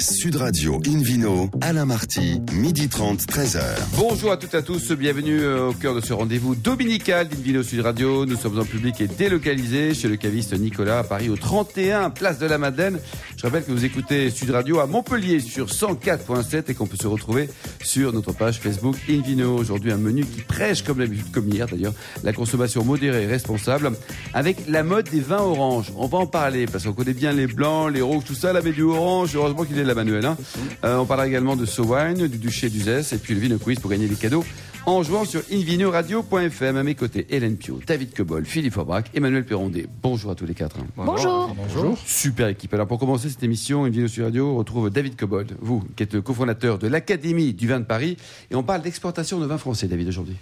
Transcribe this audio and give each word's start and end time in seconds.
Sud 0.00 0.36
Radio 0.36 0.80
Invino, 0.86 1.50
Alain 1.60 1.84
Marty, 1.84 2.40
midi 2.52 2.88
30, 2.88 3.20
13h. 3.22 3.60
Bonjour 3.96 4.30
à 4.30 4.36
toutes 4.36 4.54
et 4.54 4.58
à 4.58 4.62
tous, 4.62 4.92
bienvenue 4.92 5.40
euh, 5.40 5.70
au 5.70 5.72
cœur 5.72 5.94
de 5.94 6.00
ce 6.00 6.12
rendez-vous 6.12 6.54
dominical 6.54 7.26
d'Invino 7.26 7.64
Sud 7.64 7.80
Radio. 7.80 8.24
Nous 8.24 8.36
sommes 8.36 8.60
en 8.60 8.64
public 8.64 9.00
et 9.00 9.08
délocalisés 9.08 9.94
chez 9.94 10.06
le 10.06 10.16
caviste 10.16 10.56
Nicolas 10.56 11.00
à 11.00 11.04
Paris 11.04 11.28
au 11.30 11.36
31 11.36 12.10
Place 12.10 12.38
de 12.38 12.46
la 12.46 12.58
Madeleine. 12.58 13.00
Je 13.38 13.44
rappelle 13.44 13.64
que 13.64 13.70
vous 13.70 13.84
écoutez 13.84 14.30
Sud 14.30 14.50
Radio 14.50 14.80
à 14.80 14.88
Montpellier 14.88 15.38
sur 15.38 15.66
104.7 15.66 16.64
et 16.66 16.74
qu'on 16.74 16.88
peut 16.88 16.96
se 17.00 17.06
retrouver 17.06 17.48
sur 17.80 18.12
notre 18.12 18.32
page 18.32 18.58
Facebook 18.58 18.96
Invino. 19.08 19.56
Aujourd'hui 19.56 19.92
un 19.92 19.96
menu 19.96 20.24
qui 20.24 20.40
prêche 20.40 20.82
comme 20.82 20.98
d'habitude, 20.98 21.30
comme 21.30 21.48
hier 21.48 21.68
d'ailleurs, 21.68 21.92
la 22.24 22.32
consommation 22.32 22.84
modérée 22.84 23.22
et 23.22 23.26
responsable 23.28 23.92
avec 24.34 24.66
la 24.66 24.82
mode 24.82 25.08
des 25.10 25.20
vins 25.20 25.38
oranges. 25.38 25.92
On 25.96 26.08
va 26.08 26.18
en 26.18 26.26
parler 26.26 26.66
parce 26.66 26.82
qu'on 26.82 26.92
connaît 26.92 27.12
bien 27.12 27.32
les 27.32 27.46
blancs, 27.46 27.92
les 27.94 28.02
rouges, 28.02 28.24
tout 28.24 28.34
ça, 28.34 28.52
là 28.52 28.60
mais 28.60 28.72
du 28.72 28.82
orange, 28.82 29.36
heureusement 29.36 29.64
qu'il 29.64 29.78
est 29.78 29.84
la 29.84 29.94
manuelle. 29.94 30.26
Hein. 30.26 30.36
Euh, 30.84 30.96
on 30.96 31.06
parlera 31.06 31.28
également 31.28 31.54
de 31.54 31.64
Sowine, 31.64 32.26
du 32.26 32.38
Duché 32.38 32.70
d'Uzès 32.70 33.14
et 33.14 33.18
puis 33.18 33.34
le 33.34 33.40
Vino 33.40 33.56
Quiz 33.58 33.78
pour 33.78 33.92
gagner 33.92 34.08
des 34.08 34.16
cadeaux 34.16 34.44
en 34.88 35.02
jouant 35.02 35.24
sur 35.26 35.42
invinoradio.fm. 35.52 36.76
À 36.76 36.82
mes 36.82 36.94
côtés, 36.94 37.26
Hélène 37.28 37.56
Pio, 37.56 37.78
David 37.86 38.14
Cobol, 38.14 38.44
Philippe 38.46 38.76
Aubrac, 38.78 39.10
Emmanuel 39.14 39.44
Perrondet. 39.44 39.86
Bonjour 40.02 40.30
à 40.30 40.34
tous 40.34 40.46
les 40.46 40.54
quatre. 40.54 40.76
Bonjour. 40.96 41.54
Bonjour. 41.54 41.98
Super 42.06 42.48
équipe. 42.48 42.72
Alors 42.72 42.86
pour 42.86 42.98
commencer 42.98 43.28
cette 43.28 43.42
émission, 43.42 43.84
Invino 43.84 44.08
Sud 44.08 44.24
Radio 44.24 44.56
retrouve 44.56 44.88
David 44.90 45.16
Cobol, 45.16 45.46
vous 45.60 45.84
qui 45.96 46.02
êtes 46.04 46.14
le 46.14 46.22
cofondateur 46.22 46.78
de 46.78 46.88
l'Académie 46.88 47.52
du 47.52 47.68
vin 47.68 47.80
de 47.80 47.84
Paris. 47.84 48.16
Et 48.50 48.54
on 48.54 48.62
parle 48.62 48.80
d'exportation 48.82 49.38
de 49.40 49.46
vin 49.46 49.58
français, 49.58 49.88
David, 49.88 50.08
aujourd'hui. 50.08 50.36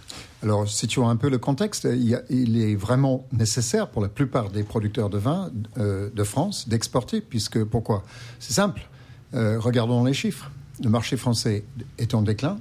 Alors, 0.45 0.69
situons 0.69 1.09
un 1.09 1.17
peu 1.17 1.29
le 1.29 1.39
contexte. 1.39 1.89
Il, 1.91 2.09
y 2.09 2.15
a- 2.15 2.23
il 2.31 2.61
est 2.63 2.77
vraiment 2.77 3.27
nécessaire 3.33 3.89
pour 3.91 4.01
la 4.03 4.09
plupart 4.09 4.51
des 4.51 4.63
producteurs 4.63 5.11
de 5.11 5.19
vin 5.19 5.51
euh, 5.79 6.09
de 6.15 6.23
France 6.25 6.69
d'exporter, 6.69 7.21
puisque 7.21 7.65
pourquoi? 7.65 8.05
C'est 8.39 8.53
simple. 8.53 8.89
Euh, 9.35 9.59
regardons 9.59 10.05
les 10.05 10.15
chiffres. 10.15 10.51
Le 10.85 10.91
marché 10.91 11.17
français 11.17 11.65
est 11.99 12.15
en 12.15 12.23
déclin. 12.23 12.59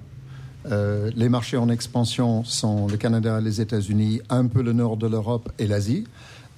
Euh, 0.71 1.11
les 1.15 1.29
marchés 1.29 1.57
en 1.57 1.69
expansion 1.69 2.43
sont 2.43 2.87
le 2.87 2.97
Canada, 2.97 3.39
les 3.39 3.61
États-Unis, 3.61 4.21
un 4.29 4.47
peu 4.47 4.61
le 4.61 4.73
nord 4.73 4.97
de 4.97 5.07
l'Europe 5.07 5.51
et 5.59 5.67
l'Asie. 5.67 6.05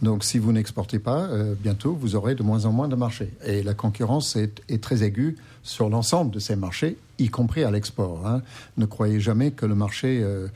Donc, 0.01 0.23
si 0.23 0.37
vous 0.37 0.51
n'exportez 0.51 0.99
pas, 0.99 1.21
euh, 1.23 1.55
bientôt, 1.59 1.93
vous 1.93 2.15
aurez 2.15 2.35
de 2.35 2.43
moins 2.43 2.65
en 2.65 2.71
moins 2.71 2.87
de 2.87 2.95
marchés. 2.95 3.33
Et 3.45 3.63
la 3.63 3.73
concurrence 3.73 4.35
est, 4.35 4.81
très 4.81 5.03
aiguë 5.03 5.37
sur 5.63 5.89
l'ensemble 5.89 6.31
de 6.31 6.39
ces 6.39 6.55
marchés, 6.55 6.97
y 7.17 7.29
compris 7.29 7.63
à 7.63 7.71
l'export. 7.71 8.25
hein. 8.27 8.43
Ne 8.77 8.85
croyez 8.85 9.19
jamais 9.19 9.51
que 9.51 9.65
le 9.65 9.73
marché 9.73 10.21
euh, 10.21 10.47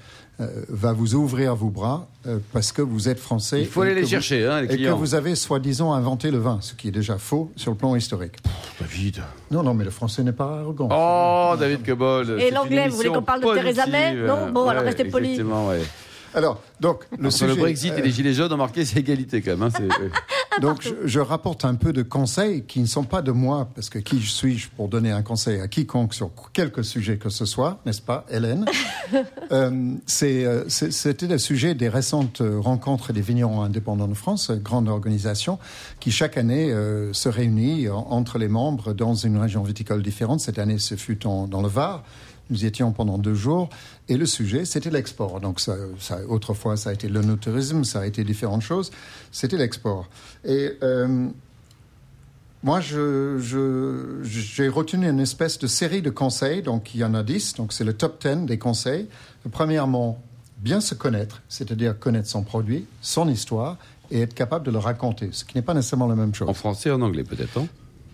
va 0.70 0.94
vous 0.94 1.16
ouvrir 1.16 1.56
vos 1.56 1.70
bras 1.70 2.08
euh, 2.28 2.38
parce 2.54 2.72
que 2.72 2.82
vous 2.82 3.10
êtes 3.10 3.20
français. 3.20 3.62
Il 3.62 3.68
faut 3.68 3.82
aller 3.82 3.96
les 3.96 4.02
vous- 4.02 4.08
chercher, 4.08 4.46
hein, 4.46 4.60
les 4.62 4.66
Et 4.66 4.70
que 4.70 4.74
clients. 4.76 4.98
vous 4.98 5.16
avez 5.16 5.36
soi-disant 5.36 5.94
inventé 5.94 6.32
le 6.32 6.38
vin, 6.38 6.60
ce 6.62 6.74
qui 6.74 6.88
est 6.88 6.92
déjà 6.92 7.18
faux 7.18 7.52
sur 7.56 7.72
le 7.72 7.78
plan 7.78 7.96
historique. 7.96 8.38
David. 8.80 9.22
Non, 9.52 9.64
non, 9.64 9.74
mais 9.74 9.84
le 9.86 9.92
français 9.92 10.24
n'est 10.24 10.32
pas 10.32 10.60
arrogant. 10.60 10.90
Oh, 10.92 11.56
David 11.58 11.86
Cobol. 11.86 12.40
Et 12.42 12.52
l'anglais, 12.52 12.88
vous 12.90 12.96
voulez 12.98 13.10
qu'on 13.10 13.22
parle 13.22 13.42
de 13.42 13.54
Theresa 13.54 13.86
May 13.88 14.16
Non 14.16 14.52
Bon, 14.52 14.68
alors 14.68 14.84
restez 14.84 15.06
poli. 15.06 15.32
Exactement, 15.32 15.68
ouais. 15.68 15.82
Alors, 16.34 16.62
donc, 16.80 17.04
le 17.18 17.28
Entre 17.28 17.36
sujet. 17.38 17.48
le 17.48 17.56
Brexit 17.56 17.94
et 17.94 18.00
euh, 18.00 18.04
les 18.04 18.12
Gilets 18.12 18.34
jaunes 18.34 18.54
ont 18.54 18.58
marqué, 18.58 18.86
c'est 18.86 19.00
égalité 19.00 19.42
quand 19.42 19.58
même. 19.58 19.64
hein, 19.64 19.70
ouais. 20.56 20.62
Donc, 20.62 20.82
je, 20.82 20.90
je 21.06 21.20
rapporte 21.20 21.66
un 21.66 21.76
peu 21.76 21.94
de 21.94 22.02
conseils 22.04 22.64
qui 22.64 22.80
ne 22.80 22.86
sont 22.86 23.04
pas 23.04 23.22
de 23.22 23.32
moi, 23.32 23.70
parce 23.76 23.90
que 23.90 24.00
qui 24.00 24.20
suis-je 24.22 24.70
pour 24.70 24.88
donner 24.88 25.12
un 25.12 25.22
conseil 25.22 25.60
à 25.62 25.68
quiconque 25.68 26.14
sur 26.14 26.32
quelque 26.54 26.84
sujet 26.84 27.18
que 27.18 27.30
ce 27.30 27.46
soit, 27.46 27.80
n'est-ce 27.86 28.02
pas, 28.02 28.26
Hélène 28.30 28.66
Euh, 29.52 29.96
euh, 30.24 30.64
C'était 30.68 31.28
le 31.28 31.38
sujet 31.38 31.76
des 31.76 31.90
récentes 31.90 32.40
euh, 32.40 32.58
rencontres 32.60 33.12
des 33.12 33.20
vignerons 33.22 33.62
indépendants 33.62 34.08
de 34.08 34.14
France, 34.14 34.50
euh, 34.50 34.56
grande 34.56 34.88
organisation, 34.88 35.60
qui 36.00 36.12
chaque 36.12 36.38
année 36.38 36.72
euh, 36.72 37.12
se 37.12 37.28
réunit 37.28 37.90
en- 37.90 38.08
entre 38.12 38.38
les 38.38 38.48
membres 38.48 38.94
dans 38.94 39.14
une 39.14 39.38
région 39.38 39.64
viticole 39.64 40.02
différente. 40.02 40.40
Cette 40.40 40.58
année, 40.60 40.78
ce 40.80 40.96
fut 40.96 41.28
en- 41.28 41.48
dans 41.48 41.62
le 41.62 41.68
Var. 41.68 42.04
Nous 42.52 42.66
étions 42.66 42.92
pendant 42.92 43.18
deux 43.18 43.34
jours 43.34 43.70
et 44.10 44.18
le 44.18 44.26
sujet, 44.28 44.66
c'était 44.66 44.90
l'export. 44.92 45.40
Donc, 45.42 45.60
ça, 45.60 45.76
autrefois, 46.28 46.78
ça 46.78 46.92
a 46.92 46.94
été 46.94 47.08
le 47.08 47.22
ça 47.84 48.02
a 48.02 48.06
été 48.06 48.24
différentes 48.24 48.62
choses. 48.62 48.92
C'était 49.32 49.58
l'export. 49.58 50.08
Et 50.46 50.74
euh, 50.84 51.28
moi, 52.64 52.80
je- 52.82 53.38
je- 53.40 54.20
j'ai 54.24 54.68
retenu 54.68 55.10
une 55.10 55.20
espèce 55.22 55.58
de 55.58 55.66
série 55.68 56.02
de 56.02 56.10
conseils. 56.12 56.62
Donc, 56.62 56.94
il 56.94 57.00
y 57.00 57.04
en 57.04 57.14
a 57.16 57.24
dix. 57.24 57.56
Donc, 57.56 57.74
c'est 57.74 57.84
le 57.86 57.94
top 57.94 58.22
10 58.22 58.46
des 58.46 58.58
conseils. 58.60 59.08
Premièrement, 59.52 60.22
bien 60.58 60.82
se 60.82 60.94
connaître, 60.94 61.42
c'est-à-dire 61.50 61.98
connaître 61.98 62.28
son 62.28 62.44
produit, 62.44 62.86
son 63.02 63.28
histoire 63.30 63.78
et 64.12 64.22
être 64.22 64.34
capable 64.36 64.66
de 64.66 64.72
le 64.72 64.78
raconter, 64.78 65.30
ce 65.32 65.44
qui 65.46 65.56
n'est 65.58 65.62
pas 65.64 65.74
nécessairement 65.74 66.08
la 66.08 66.16
même 66.16 66.36
chose. 66.36 66.50
En 66.50 66.54
français 66.54 66.92
en 66.92 67.02
anglais 67.02 67.24
peut-être. 67.24 67.58
hein? 67.60 67.66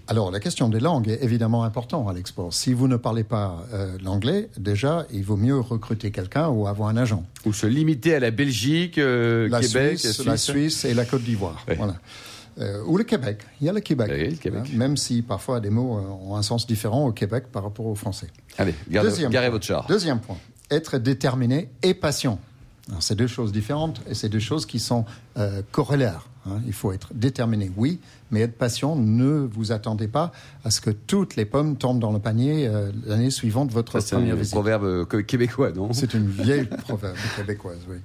Alors, 0.09 0.31
la 0.31 0.40
question 0.40 0.69
des 0.69 0.79
langues 0.79 1.09
est 1.09 1.22
évidemment 1.22 1.63
importante 1.63 2.09
à 2.09 2.13
l'export. 2.13 2.53
Si 2.53 2.73
vous 2.73 2.88
ne 2.88 2.95
parlez 2.95 3.25
pas 3.25 3.66
euh, 3.73 3.97
l'anglais, 4.01 4.50
déjà, 4.57 5.06
il 5.12 5.23
vaut 5.23 5.35
mieux 5.35 5.59
recruter 5.59 6.12
quelqu'un 6.12 6.47
ou 6.47 6.66
avoir 6.68 6.88
un 6.88 6.95
agent. 6.95 7.25
Ou 7.45 7.51
se 7.51 7.68
limiter 7.68 8.16
à 8.16 8.19
la 8.22 8.31
Belgique, 8.31 8.97
euh, 9.00 9.50
la, 9.50 9.59
Québec, 9.59 10.00
Suisse, 10.00 10.25
la 10.25 10.38
Suisse 10.38 10.85
et 10.85 10.94
la 10.94 11.03
Côte 11.03 11.23
d'Ivoire. 11.23 11.62
Ouais. 11.68 11.75
Voilà. 11.75 11.95
Euh, 12.59 12.81
ou 12.85 12.97
le 12.97 13.03
Québec. 13.03 13.41
Il 13.59 13.68
y 13.68 13.69
a 13.69 13.73
le 13.73 13.81
Québec. 13.81 14.09
Oui, 14.09 14.29
le 14.29 14.35
Québec. 14.38 14.62
Hein, 14.66 14.78
même 14.78 14.95
si 14.95 15.22
parfois 15.22 15.59
des 15.59 15.69
mots 15.69 15.97
euh, 15.97 16.31
ont 16.31 16.38
un 16.38 16.41
sens 16.41 16.66
différent 16.66 17.06
au 17.06 17.12
Québec 17.12 17.45
par 17.51 17.63
rapport 17.63 17.85
au 17.85 17.95
français. 17.95 18.28
Allez, 18.57 18.74
gardez, 18.89 19.09
Deuxième 19.09 19.29
garez 19.29 19.47
point. 19.47 19.51
votre 19.51 19.66
char. 19.66 19.85
Deuxième 19.88 20.19
point. 20.19 20.38
Être 20.72 20.97
déterminé 20.97 21.69
et 21.84 21.94
patient. 21.94 22.39
C'est 23.01 23.16
deux 23.16 23.28
choses 23.28 23.51
différentes 23.51 24.01
et 24.09 24.13
c'est 24.13 24.29
deux 24.29 24.39
choses 24.39 24.66
qui 24.66 24.79
sont 24.79 25.03
corollaires. 25.72 26.25
Hein. 26.47 26.62
Il 26.66 26.74
faut 26.74 26.91
être 26.91 27.09
déterminé, 27.13 27.72
oui, 27.78 28.00
mais 28.31 28.41
être 28.41 28.58
patient. 28.58 28.96
Ne 28.96 29.47
vous 29.52 29.72
attendez 29.72 30.08
pas 30.08 30.31
à 30.63 30.72
ce 30.72 30.81
que 30.81 30.90
toutes 30.90 31.35
les 31.35 31.46
pommes 31.46 31.75
tombent 31.78 32.00
dans 32.00 32.12
le 32.12 32.19
panier 32.19 32.68
euh, 32.68 32.91
l'année 33.06 33.30
suivante 33.31 33.68
de 33.69 33.74
votre 33.74 33.94
Ça, 33.94 34.02
c'est 34.02 34.16
première 34.16 34.35
un 34.35 34.38
visite. 34.40 34.53
proverbe 34.53 34.84
euh, 34.86 35.06
québécois, 35.24 35.72
non? 35.72 35.94
C'est 35.94 36.13
une 36.13 36.28
vieille 36.28 36.66
proverbe 36.66 37.16
québécoise, 37.36 37.80
oui. 37.90 37.97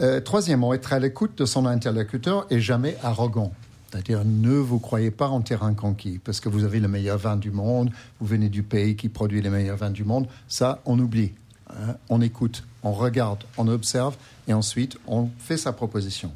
Euh, 0.00 0.20
troisièmement, 0.20 0.72
être 0.74 0.92
à 0.92 0.98
l'écoute 1.00 1.36
de 1.38 1.44
son 1.46 1.66
interlocuteur 1.66 2.46
et 2.50 2.60
jamais 2.60 2.96
arrogant. 3.02 3.52
C'est-à-dire, 3.90 4.22
ne 4.24 4.52
vous 4.52 4.78
croyez 4.78 5.10
pas 5.10 5.26
en 5.28 5.40
terrain 5.40 5.74
conquis, 5.74 6.20
parce 6.22 6.38
que 6.38 6.48
vous 6.48 6.62
avez 6.62 6.78
le 6.78 6.86
meilleur 6.86 7.18
vin 7.18 7.36
du 7.36 7.50
monde, 7.50 7.90
vous 8.20 8.26
venez 8.26 8.48
du 8.48 8.62
pays 8.62 8.94
qui 8.94 9.08
produit 9.08 9.42
les 9.42 9.50
meilleurs 9.50 9.76
vins 9.78 9.90
du 9.90 10.04
monde. 10.04 10.28
Ça, 10.46 10.80
on 10.86 10.96
oublie. 11.00 11.32
hein. 11.70 11.96
On 12.08 12.20
écoute, 12.20 12.62
on 12.84 12.92
regarde, 12.92 13.42
on 13.58 13.66
observe, 13.66 14.14
et 14.46 14.52
ensuite, 14.52 14.96
on 15.08 15.28
fait 15.38 15.56
sa 15.56 15.72
proposition. 15.72 16.30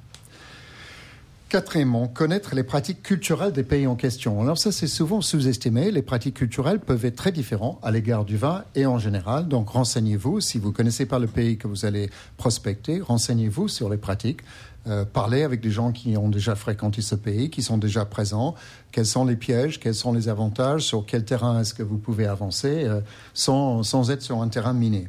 Quatrièmement, 1.55 2.09
connaître 2.09 2.57
les 2.57 2.65
pratiques 2.65 3.01
culturelles 3.01 3.53
des 3.53 3.63
pays 3.63 3.87
en 3.87 3.95
question. 3.95 4.43
Alors 4.43 4.59
ça, 4.59 4.73
c'est 4.73 4.89
souvent 4.89 5.21
sous-estimé. 5.21 5.93
Les 5.93 6.03
pratiques 6.03 6.35
culturelles 6.35 6.81
peuvent 6.81 7.05
être 7.05 7.15
très 7.15 7.31
différentes 7.31 7.79
à 7.85 7.93
l'égard 7.93 8.25
du 8.25 8.37
vin 8.37 8.65
et 8.75 8.87
en 8.87 8.99
général. 8.99 9.47
Donc 9.47 9.69
renseignez-vous. 9.69 10.41
Si 10.41 10.59
vous 10.59 10.71
ne 10.71 10.75
connaissez 10.75 11.07
pas 11.07 11.21
le 11.21 11.29
pays 11.29 11.57
que 11.57 11.69
vous 11.69 11.85
allez 11.85 12.11
prospecter, 12.39 13.01
renseignez-vous 13.01 13.69
sur 13.69 13.89
les 13.89 13.99
pratiques. 13.99 14.41
Euh, 14.89 15.05
parlez 15.05 15.45
avec 15.45 15.61
des 15.61 15.71
gens 15.71 15.93
qui 15.93 16.17
ont 16.17 16.29
déjà 16.29 16.57
fréquenté 16.57 17.03
ce 17.03 17.15
pays, 17.15 17.51
qui 17.51 17.63
sont 17.63 17.79
déjà 17.79 18.05
présents. 18.05 18.57
Quels 18.91 19.07
sont 19.07 19.25
les 19.25 19.37
pièges? 19.37 19.79
Quels 19.79 19.95
sont 19.95 20.13
les 20.13 20.29
avantages? 20.29 20.83
Sur 20.83 21.07
quel 21.07 21.25
terrain 21.25 21.61
est-ce 21.61 21.73
que 21.73 21.85
vous 21.85 21.99
pouvez 21.99 22.27
avancer 22.27 22.83
euh, 22.83 23.01
sans, 23.33 23.85
sans 23.85 24.11
être 24.11 24.23
sur 24.23 24.43
un 24.43 24.49
terrain 24.49 24.73
miné? 24.73 25.07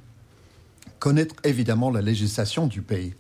Connaître 1.00 1.34
évidemment 1.44 1.89
la 1.89 2.03
législation 2.03 2.67
du 2.67 2.84
pays. 2.84 3.16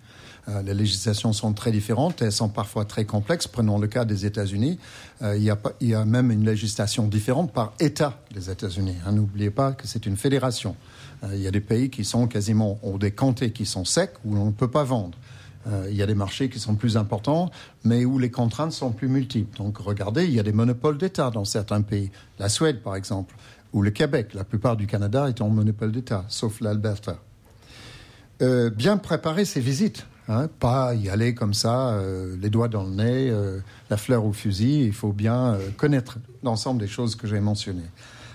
Euh, 0.47 0.61
les 0.61 0.73
législations 0.73 1.33
sont 1.33 1.53
très 1.53 1.71
différentes, 1.71 2.21
elles 2.21 2.31
sont 2.31 2.49
parfois 2.49 2.85
très 2.85 3.05
complexes. 3.05 3.47
Prenons 3.47 3.79
le 3.79 3.87
cas 3.87 4.05
des 4.05 4.25
États-Unis. 4.25 4.79
Euh, 5.21 5.37
il, 5.37 5.87
y 5.87 5.93
a 5.93 6.05
même 6.05 6.31
une 6.31 6.45
législation 6.45 7.07
différente 7.07 7.51
par 7.51 7.73
État 7.79 8.19
des 8.33 8.49
États-Unis. 8.49 8.95
hein. 9.05 9.11
N'oubliez 9.13 9.49
pas 9.49 9.73
que 9.73 9.87
c'est 9.87 10.05
une 10.05 10.17
fédération. 10.17 10.75
Euh, 11.23 11.35
il 11.35 11.41
y 11.41 11.47
a 11.47 11.51
des 11.51 11.61
pays 11.61 11.89
qui 11.89 12.05
sont 12.05 12.27
quasiment, 12.27 12.79
ont 12.83 12.97
des 12.97 13.11
comtés 13.11 13.51
qui 13.51 13.65
sont 13.65 13.85
secs 13.85 14.13
où 14.23 14.37
on 14.37 14.45
ne 14.45 14.51
peut 14.51 14.69
pas 14.69 14.83
vendre. 14.83 15.17
Il 15.89 15.95
y 15.95 16.03
a 16.03 16.05
des 16.05 16.13
marchés 16.13 16.47
qui 16.47 16.59
sont 16.59 16.75
plus 16.75 16.95
importants, 16.95 17.49
mais 17.83 18.05
où 18.05 18.19
les 18.19 18.29
contraintes 18.29 18.71
sont 18.71 18.91
plus 18.91 19.07
multiples. 19.07 19.57
Donc 19.57 19.79
regardez, 19.79 20.25
il 20.25 20.31
y 20.31 20.39
a 20.39 20.43
des 20.43 20.51
monopoles 20.51 20.99
d'État 20.99 21.31
dans 21.31 21.43
certains 21.43 21.81
pays. 21.81 22.11
La 22.37 22.49
Suède, 22.49 22.83
par 22.83 22.95
exemple, 22.95 23.35
ou 23.73 23.81
le 23.81 23.89
Québec. 23.89 24.35
La 24.35 24.43
plupart 24.43 24.77
du 24.77 24.85
Canada 24.85 25.27
est 25.27 25.41
en 25.41 25.49
monopole 25.49 25.91
d'État, 25.91 26.23
sauf 26.27 26.61
l'Alberta. 26.61 27.17
Bien 28.39 28.97
préparer 28.97 29.43
ses 29.43 29.59
visites. 29.59 30.05
Hein, 30.27 30.47
pas 30.59 30.93
y 30.93 31.09
aller 31.09 31.33
comme 31.33 31.53
ça, 31.53 31.89
euh, 31.89 32.35
les 32.39 32.49
doigts 32.49 32.67
dans 32.67 32.83
le 32.83 32.91
nez, 32.91 33.29
euh, 33.29 33.59
la 33.89 33.97
fleur 33.97 34.25
au 34.25 34.33
fusil. 34.33 34.83
Il 34.83 34.93
faut 34.93 35.11
bien 35.11 35.53
euh, 35.53 35.69
connaître 35.77 36.17
l'ensemble 36.43 36.79
des 36.79 36.87
choses 36.87 37.15
que 37.15 37.27
j'ai 37.27 37.39
mentionnées. 37.39 37.89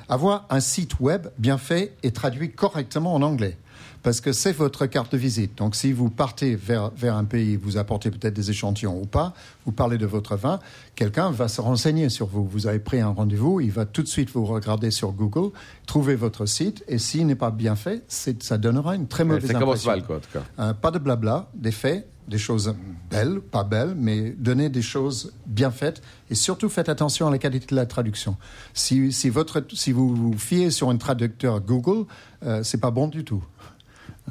Avoir 0.09 0.47
un 0.51 0.61
site 0.61 0.99
web 1.01 1.29
bien 1.39 1.59
fait 1.59 1.97
et 2.03 2.11
traduit 2.11 2.53
correctement 2.53 3.15
en 3.15 3.23
anglais. 3.23 3.57
Parce 4.03 4.21
que 4.21 4.33
c'est 4.33 4.53
votre 4.53 4.87
carte 4.87 5.13
de 5.13 5.19
visite. 5.19 5.59
Donc 5.59 5.77
si 5.77 5.93
vous 5.93 6.11
partez 6.11 6.57
vers, 6.57 6.91
vers 6.91 7.17
un 7.17 7.25
pays, 7.25 7.57
vous 7.57 7.77
apportez 7.77 8.11
peut-être 8.11 8.35
des 8.35 8.51
échantillons 8.51 9.01
ou 9.01 9.07
pas, 9.07 9.35
vous 9.67 9.73
parlez 9.73 9.99
de 9.99 10.07
votre 10.07 10.37
vin, 10.37 10.59
quelqu'un 10.95 11.31
va 11.31 11.49
se 11.49 11.61
renseigner 11.61 12.09
sur 12.09 12.27
vous. 12.27 12.45
Vous 12.45 12.67
avez 12.67 12.79
pris 12.79 13.01
un 13.01 13.09
rendez-vous, 13.09 13.61
il 13.61 13.71
va 13.71 13.85
tout 13.85 14.03
de 14.03 14.09
suite 14.09 14.31
vous 14.31 14.45
regarder 14.45 14.91
sur 14.91 15.13
Google, 15.13 15.51
trouver 15.87 16.15
votre 16.15 16.47
site, 16.47 16.85
et 16.89 16.99
s'il 16.99 17.27
n'est 17.27 17.35
pas 17.35 17.51
bien 17.51 17.77
fait, 17.77 18.05
ça 18.09 18.59
donnera 18.59 18.95
une 18.95 19.07
très 19.07 19.25
mauvaise 19.25 19.51
impression. 19.51 19.59
Ça 19.59 19.65
commence 19.65 19.87
mal, 19.87 20.05
quoi, 20.05 20.17
en 20.17 20.21
tout 20.21 20.31
cas. 20.33 20.43
Euh, 20.59 20.73
pas 20.75 20.91
de 20.91 20.99
blabla, 20.99 21.51
des 21.55 21.73
faits, 21.73 22.07
des 22.29 22.39
choses 22.39 22.75
belles, 23.11 23.41
pas 23.41 23.65
belles, 23.65 23.95
mais 23.97 24.31
donner 24.31 24.69
des 24.69 24.83
choses 24.83 25.33
bien 25.47 25.71
faites 25.71 26.01
et 26.31 26.37
surtout 26.37 26.69
faites 26.69 26.89
attention 26.89 27.27
à 27.27 27.31
la 27.31 27.39
qualité 27.39 27.67
de 27.67 27.75
la 27.75 27.87
traduction. 27.87 28.37
Si, 28.73 29.13
si, 29.13 29.29
votre, 29.29 29.65
si 29.73 29.91
vous 29.91 30.15
vous 30.15 30.39
fiez 30.39 30.71
sur 30.71 30.91
un 30.91 30.97
traducteur 30.97 31.61
Google, 31.61 32.07
euh, 32.45 32.63
c'est 32.63 32.81
pas 32.81 32.93
bon 32.93 33.09
du 33.09 33.25
tout. 33.25 33.43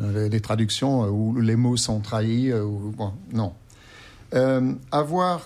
Euh, 0.02 0.30
les 0.30 0.40
traductions 0.40 1.04
euh, 1.04 1.10
où 1.10 1.40
les 1.40 1.56
mots 1.56 1.78
sont 1.78 2.00
trahis, 2.00 2.52
euh, 2.52 2.64
ou, 2.64 2.94
bon, 2.96 3.12
non. 3.34 3.54
avoir, 4.92 5.46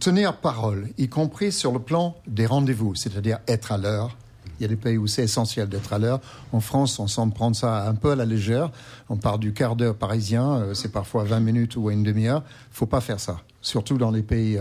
tenir 0.00 0.36
parole, 0.36 0.88
y 0.98 1.08
compris 1.08 1.50
sur 1.50 1.72
le 1.72 1.78
plan 1.78 2.16
des 2.26 2.46
rendez-vous, 2.46 2.94
c'est-à-dire 2.94 3.38
être 3.48 3.72
à 3.72 3.78
l'heure, 3.78 4.16
il 4.58 4.62
y 4.62 4.64
a 4.64 4.68
des 4.68 4.76
pays 4.76 4.98
où 4.98 5.06
c'est 5.06 5.22
essentiel 5.22 5.68
d'être 5.68 5.92
à 5.92 5.98
l'heure. 5.98 6.20
En 6.52 6.60
France, 6.60 6.98
on 6.98 7.06
semble 7.06 7.32
prendre 7.32 7.54
ça 7.54 7.88
un 7.88 7.94
peu 7.94 8.10
à 8.10 8.16
la 8.16 8.24
légère. 8.24 8.70
On 9.08 9.16
part 9.16 9.38
du 9.38 9.52
quart 9.52 9.76
d'heure 9.76 9.94
parisien, 9.94 10.74
c'est 10.74 10.90
parfois 10.90 11.22
20 11.22 11.40
minutes 11.40 11.76
ou 11.76 11.90
une 11.90 12.02
demi-heure. 12.02 12.42
Il 12.44 12.72
ne 12.72 12.76
faut 12.76 12.86
pas 12.86 13.00
faire 13.00 13.20
ça, 13.20 13.40
surtout 13.62 13.98
dans 13.98 14.10
les 14.10 14.22
pays. 14.22 14.58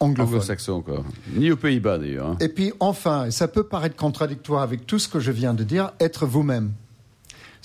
Anglo-saxons, 0.00 0.82
quoi. 0.82 1.04
Ni 1.32 1.50
aux 1.50 1.56
Pays-Bas, 1.56 1.98
d'ailleurs. 1.98 2.30
Hein. 2.30 2.36
Et 2.40 2.48
puis, 2.48 2.72
enfin, 2.80 3.26
et 3.26 3.30
ça 3.30 3.48
peut 3.48 3.64
paraître 3.64 3.96
contradictoire 3.96 4.62
avec 4.62 4.86
tout 4.86 4.98
ce 4.98 5.08
que 5.08 5.20
je 5.20 5.30
viens 5.30 5.54
de 5.54 5.64
dire, 5.64 5.92
être 6.00 6.26
vous-même. 6.26 6.72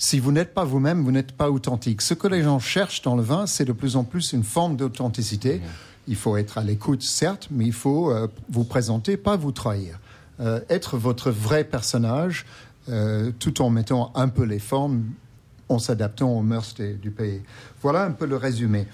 Si 0.02 0.18
vous 0.18 0.32
n'êtes 0.32 0.54
pas 0.54 0.64
vous-même, 0.64 1.04
vous 1.04 1.12
n'êtes 1.12 1.32
pas 1.32 1.50
authentique. 1.50 2.00
Ce 2.00 2.14
que 2.14 2.26
les 2.26 2.42
gens 2.42 2.58
cherchent 2.58 3.02
dans 3.02 3.16
le 3.16 3.22
vin, 3.22 3.46
c'est 3.46 3.66
de 3.66 3.72
plus 3.72 3.96
en 3.96 4.04
plus 4.04 4.32
une 4.32 4.44
forme 4.44 4.74
d'authenticité. 4.74 5.60
Il 6.08 6.16
faut 6.16 6.38
être 6.38 6.56
à 6.56 6.64
l'écoute, 6.64 7.02
certes, 7.02 7.48
mais 7.50 7.66
il 7.66 7.74
faut 7.74 8.10
euh, 8.10 8.26
vous 8.48 8.64
présenter, 8.64 9.18
pas 9.18 9.36
vous 9.36 9.52
trahir. 9.52 10.00
Euh, 10.40 10.60
être 10.70 10.96
votre 10.96 11.30
vrai 11.30 11.64
personnage, 11.64 12.46
euh, 12.88 13.30
tout 13.38 13.60
en 13.60 13.68
mettant 13.68 14.10
un 14.14 14.28
peu 14.28 14.44
les 14.44 14.58
formes, 14.58 15.04
en 15.68 15.78
s'adaptant 15.78 16.30
aux 16.30 16.42
mœurs 16.42 16.76
du 16.76 17.10
pays. 17.10 17.42
Voilà 17.82 18.04
un 18.04 18.12
peu 18.12 18.24
le 18.24 18.36
résumé. 18.36 18.86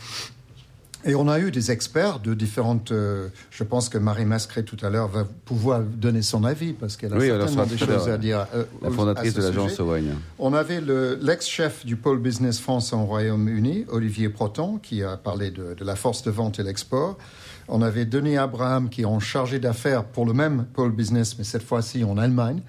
Et 1.07 1.15
on 1.15 1.29
a 1.29 1.39
eu 1.39 1.53
des 1.53 1.71
experts 1.71 2.19
de 2.19 2.35
différentes. 2.35 2.91
Euh, 2.91 3.29
je 3.51 3.63
pense 3.63 3.89
que 3.89 3.97
Marie 3.97 4.25
Mascret 4.25 4.65
tout 4.65 4.77
à 4.83 4.91
l'heure 4.91 5.07
va 5.07 5.25
pouvoir 5.45 5.81
donner 5.81 6.21
son 6.21 6.43
avis 6.43 6.73
parce 6.73 6.97
qu'elle 6.97 7.15
a 7.15 7.21
certainement 7.21 7.65
des 7.65 7.79
choses 7.79 8.09
à 8.09 8.19
dire. 8.19 8.47
Euh, 8.55 8.65
la 8.83 8.91
fondatrice 8.91 9.35
de 9.35 9.43
l'agence 9.43 9.79
Owagne. 9.79 10.15
On 10.39 10.53
avait 10.53 10.81
l'ex-chef 10.81 11.87
du 11.87 11.97
pôle 11.97 12.19
Business 12.19 12.59
France 12.59 12.93
en 12.93 13.07
Royaume-Uni, 13.07 13.87
Olivier 13.89 14.29
Proton, 14.29 14.79
qui 14.79 15.05
a 15.05 15.17
parlé 15.17 15.51
de, 15.51 15.75
de 15.75 15.85
la 15.85 15.95
force 15.95 16.25
de 16.25 16.31
vente 16.31 16.59
et 16.59 16.65
l'export. 16.65 17.17
On 17.69 17.83
avait 17.83 18.05
Denis 18.05 18.37
Abraham 18.37 18.89
qui 18.89 19.03
est 19.03 19.07
en 19.07 19.21
chargé 19.21 19.59
d'affaires 19.59 20.05
pour 20.05 20.27
le 20.27 20.33
même 20.33 20.67
pôle 20.73 20.93
business, 20.93 21.39
mais 21.39 21.45
cette 21.45 21.63
fois-ci 21.63 22.03
en 22.05 22.19
Allemagne 22.19 22.63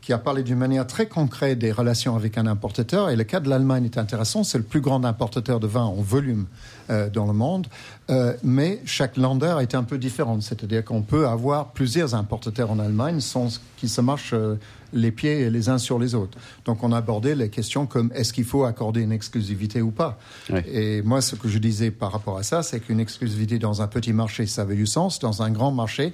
qui 0.00 0.12
a 0.12 0.18
parlé 0.18 0.42
d'une 0.42 0.58
manière 0.58 0.86
très 0.86 1.06
concrète 1.06 1.58
des 1.58 1.72
relations 1.72 2.16
avec 2.16 2.38
un 2.38 2.46
importateur. 2.46 3.10
Et 3.10 3.16
le 3.16 3.24
cas 3.24 3.40
de 3.40 3.48
l'Allemagne 3.48 3.84
est 3.84 3.98
intéressant. 3.98 4.44
C'est 4.44 4.58
le 4.58 4.64
plus 4.64 4.80
grand 4.80 5.04
importateur 5.04 5.60
de 5.60 5.66
vin 5.66 5.82
en 5.82 5.94
volume 5.94 6.46
euh, 6.90 7.10
dans 7.10 7.26
le 7.26 7.32
monde. 7.32 7.66
Euh, 8.10 8.34
mais 8.42 8.80
chaque 8.84 9.16
lander 9.16 9.56
est 9.60 9.74
un 9.74 9.82
peu 9.82 9.98
différent. 9.98 10.40
C'est-à-dire 10.40 10.84
qu'on 10.84 11.02
peut 11.02 11.26
avoir 11.26 11.72
plusieurs 11.72 12.14
importateurs 12.14 12.70
en 12.70 12.78
Allemagne 12.78 13.20
sans 13.20 13.60
qu'ils 13.76 13.90
se 13.90 14.00
marchent 14.00 14.34
euh, 14.34 14.56
les 14.92 15.10
pieds 15.10 15.50
les 15.50 15.68
uns 15.68 15.78
sur 15.78 15.98
les 15.98 16.14
autres. 16.14 16.38
Donc 16.64 16.82
on 16.82 16.92
a 16.92 16.98
abordé 16.98 17.34
les 17.34 17.48
questions 17.48 17.86
comme 17.86 18.10
est-ce 18.14 18.32
qu'il 18.32 18.44
faut 18.44 18.64
accorder 18.64 19.02
une 19.02 19.12
exclusivité 19.12 19.82
ou 19.82 19.90
pas? 19.90 20.18
Et 20.66 21.02
moi, 21.02 21.20
ce 21.20 21.34
que 21.34 21.48
je 21.48 21.58
disais 21.58 21.90
par 21.90 22.12
rapport 22.12 22.38
à 22.38 22.42
ça, 22.42 22.62
c'est 22.62 22.80
qu'une 22.80 23.00
exclusivité 23.00 23.58
dans 23.58 23.82
un 23.82 23.86
petit 23.86 24.12
marché, 24.12 24.46
ça 24.46 24.62
avait 24.62 24.76
du 24.76 24.86
sens. 24.86 25.18
Dans 25.18 25.42
un 25.42 25.50
grand 25.50 25.70
marché, 25.70 26.12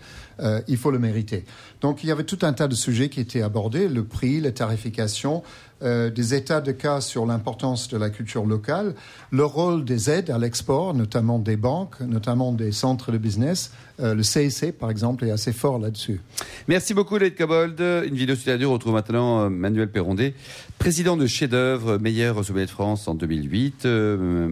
il 0.69 0.77
faut 0.77 0.91
le 0.91 0.99
mériter. 0.99 1.45
Donc 1.81 2.03
il 2.03 2.09
y 2.09 2.13
avait 2.13 2.25
tout 2.25 2.39
un 2.43 2.53
tas 2.53 2.69
de 2.69 2.75
sujets 2.75 3.09
qui 3.09 3.21
étaient 3.21 3.43
abordés, 3.43 3.89
le 3.89 4.05
prix, 4.05 4.41
la 4.41 4.53
tarification, 4.53 5.43
euh, 5.83 6.09
des 6.09 6.35
états 6.35 6.61
de 6.61 6.73
cas 6.73 7.01
sur 7.01 7.27
l'importance 7.27 7.89
de 7.89 7.99
la 7.99 8.09
culture 8.09 8.47
locale, 8.47 8.95
le 9.31 9.45
rôle 9.45 9.85
des 9.85 10.09
aides 10.09 10.31
à 10.31 10.39
l'export, 10.39 10.95
notamment 10.95 11.39
des 11.39 11.57
banques, 11.57 12.01
notamment 12.01 12.53
des 12.53 12.71
centres 12.71 13.11
de 13.11 13.19
business. 13.19 13.73
Euh, 14.01 14.15
le 14.15 14.23
CIC, 14.23 14.79
par 14.79 14.91
exemple, 14.91 15.25
est 15.25 15.31
assez 15.31 15.53
fort 15.53 15.79
là-dessus. 15.79 16.21
Merci 16.69 16.95
beaucoup, 16.95 17.19
Led 17.19 17.35
Cabold. 17.35 17.81
Une 17.81 18.15
vidéo 18.15 18.35
studio 18.37 18.73
retrouve 18.73 18.95
maintenant 18.95 19.43
euh, 19.43 19.49
Manuel 19.49 19.91
Perrondé, 19.91 20.35
président 20.79 21.17
de 21.17 21.27
Chef 21.27 21.51
d'œuvre, 21.51 21.99
meilleur 21.99 22.45
sommet 22.45 22.67
de 22.67 22.71
France 22.71 23.07
en 23.07 23.15
2008. 23.15 23.87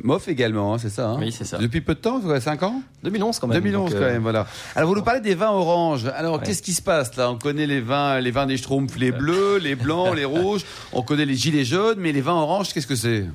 MOF 0.02 0.28
également, 0.28 0.74
hein, 0.74 0.78
c'est 0.78 0.90
ça 0.90 1.10
hein 1.10 1.16
Oui, 1.18 1.32
c'est 1.32 1.44
ça. 1.44 1.58
Depuis 1.58 1.80
peu 1.80 1.94
de 1.94 2.00
temps, 2.00 2.20
5 2.40 2.62
ans 2.64 2.82
2011 3.04 3.38
quand 3.38 3.48
même. 3.48 3.62
2011 3.62 3.94
quand 3.94 4.00
même, 4.00 4.22
voilà. 4.22 4.46
Alors, 4.76 4.88
vous 4.88 4.96
nous 4.96 5.02
parlez 5.02 5.20
des 5.20 5.34
vins 5.34 5.50
oranges. 5.50 6.06
Alors, 6.14 6.40
qu'est-ce 6.40 6.62
qui 6.62 6.72
se 6.72 6.82
passe 6.82 7.16
là? 7.16 7.30
On 7.30 7.38
connaît 7.38 7.66
les 7.66 7.80
vins, 7.80 8.20
les 8.20 8.30
vins 8.30 8.46
des 8.46 8.56
Schtroumpfs, 8.56 8.96
les 8.96 9.12
bleus, 9.12 9.58
les 9.58 9.74
blancs, 9.74 10.14
les 10.14 10.24
rouges. 10.24 10.64
On 10.92 11.02
connaît 11.12 11.26
les 11.26 11.34
gilets 11.34 11.64
jaunes, 11.64 11.98
mais 11.98 12.10
les 12.10 12.22
vins 12.22 12.32
oranges, 12.32 12.72
qu'est-ce 12.72 12.86
que 12.86 12.96
c'est? 12.96 13.26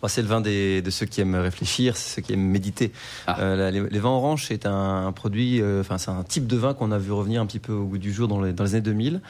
Oh, 0.00 0.08
C'est 0.08 0.22
le 0.22 0.28
vin 0.28 0.40
de 0.40 0.90
ceux 0.90 1.04
qui 1.04 1.20
aiment 1.20 1.34
réfléchir, 1.34 1.94
c'est 1.94 2.16
ceux 2.16 2.22
qui 2.22 2.32
aiment 2.32 2.48
méditer. 2.48 2.92
Ah. 3.26 3.38
Euh, 3.40 3.70
les, 3.70 3.98
vins 3.98 4.08
oranges, 4.08 4.46
c'est 4.48 4.64
un, 4.64 5.12
produit, 5.12 5.60
euh, 5.60 5.82
enfin 5.82 5.98
c'est 5.98 6.10
un 6.10 6.22
type 6.22 6.46
de 6.46 6.56
vin 6.56 6.72
qu'on 6.72 6.92
a 6.92 6.98
vu 6.98 7.12
revenir 7.12 7.42
un 7.42 7.46
petit 7.46 7.58
peu 7.58 7.74
au 7.74 7.84
goût 7.84 7.98
du 7.98 8.10
jour 8.10 8.26
dans 8.26 8.40
les, 8.40 8.54
dans 8.54 8.64
les 8.64 8.74
années 8.74 8.80
2000 8.80 9.20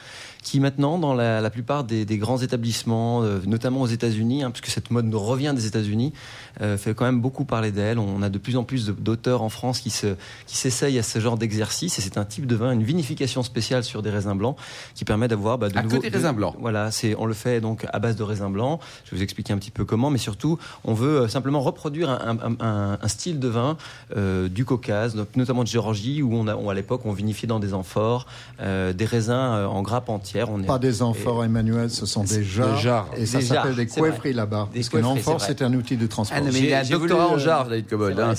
qui 0.47 0.61
maintenant, 0.61 0.97
dans 0.97 1.13
la, 1.13 1.49
plupart 1.49 1.83
des, 1.83 2.05
grands 2.17 2.37
établissements, 2.37 3.21
euh, 3.21 3.39
notamment 3.45 3.81
aux 3.81 3.87
États-Unis, 3.87 4.43
hein, 4.43 4.51
puisque 4.51 4.67
cette 4.67 4.91
mode 4.91 5.05
nous 5.05 5.19
revient 5.19 5.53
des 5.53 5.65
États-Unis, 5.65 6.13
euh, 6.61 6.77
fait 6.77 6.93
quand 6.93 7.03
même 7.03 7.19
beaucoup 7.19 7.43
parler 7.43 7.71
d'elle. 7.73 7.99
On 7.99 8.21
a 8.21 8.29
de 8.29 8.37
plus 8.37 8.55
en 8.55 8.63
plus 8.63 8.87
d'auteurs 8.87 9.41
en 9.41 9.49
France 9.49 9.81
qui 9.81 9.89
se 9.89 10.15
qui 10.45 10.55
s'essayent 10.55 10.99
à 10.99 11.03
ce 11.03 11.19
genre 11.19 11.37
d'exercice, 11.37 11.99
et 11.99 12.01
c'est 12.01 12.17
un 12.17 12.23
type 12.23 12.45
de 12.45 12.55
vin, 12.55 12.71
une 12.71 12.83
vinification 12.83 13.43
spéciale 13.43 13.83
sur 13.83 14.01
des 14.01 14.09
raisins 14.09 14.35
blancs, 14.37 14.55
qui 14.95 15.03
permet 15.03 15.27
d'avoir 15.27 15.57
bah, 15.57 15.67
de 15.67 15.77
à 15.77 15.83
nouveaux, 15.83 15.97
des 15.97 16.07
raisins 16.07 16.31
blancs. 16.31 16.55
Voilà, 16.59 16.91
c'est 16.91 17.13
on 17.17 17.25
le 17.25 17.33
fait 17.33 17.59
donc 17.59 17.85
à 17.91 17.99
base 17.99 18.15
de 18.15 18.23
raisins 18.23 18.51
blancs. 18.51 18.79
Je 19.03 19.11
vais 19.11 19.17
vous 19.17 19.23
expliquer 19.23 19.51
un 19.51 19.57
petit 19.57 19.71
peu 19.71 19.83
comment, 19.83 20.09
mais 20.09 20.17
surtout, 20.17 20.57
on 20.85 20.93
veut 20.93 21.23
euh, 21.23 21.27
simplement 21.27 21.59
reproduire 21.59 22.09
un, 22.09 23.07
style 23.07 23.39
de 23.39 23.47
vin 23.49 23.77
du 24.15 24.63
Caucase, 24.63 25.15
notamment 25.35 25.63
de 25.63 25.67
Géorgie, 25.67 26.21
où 26.21 26.33
on 26.33 26.47
a, 26.47 26.71
à 26.71 26.73
l'époque 26.73 27.01
on 27.05 27.11
vinifiait 27.11 27.47
dans 27.47 27.59
des 27.59 27.73
amphores 27.73 28.27
des 28.59 29.05
raisins 29.05 29.33
en 29.33 29.81
grappe 29.81 30.09
entière 30.09 30.36
pas 30.65 30.79
des 30.79 31.01
amphores, 31.01 31.43
Emmanuel, 31.43 31.89
ce 31.89 32.05
sont 32.05 32.23
des 32.23 32.43
jarres. 32.43 33.09
Et 33.17 33.25
ça 33.25 33.41
s'appelle 33.41 33.75
des 33.75 33.87
coueffries 33.87 34.33
là-bas. 34.33 34.69
Parce 34.73 34.89
qu'un 34.89 35.03
amphore, 35.03 35.41
c'est 35.41 35.61
un 35.61 35.73
outil 35.73 35.97
de 35.97 36.07
transport. 36.07 36.37
Ah, 36.39 36.49
mais 36.51 36.59
il 36.59 36.69
y 36.69 36.73
a 36.73 36.79
un 36.79 36.83
doctorat 36.83 37.27
en 37.27 37.37
jarre, 37.37 37.67
David 37.67 37.87
Cobold. 37.87 38.19
Hein, 38.19 38.33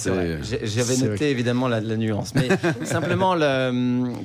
J'avais 0.62 0.96
noté 0.96 1.30
évidemment 1.30 1.68
la, 1.68 1.80
nuance. 1.80 2.34
Mais 2.34 2.48
simplement, 2.84 3.36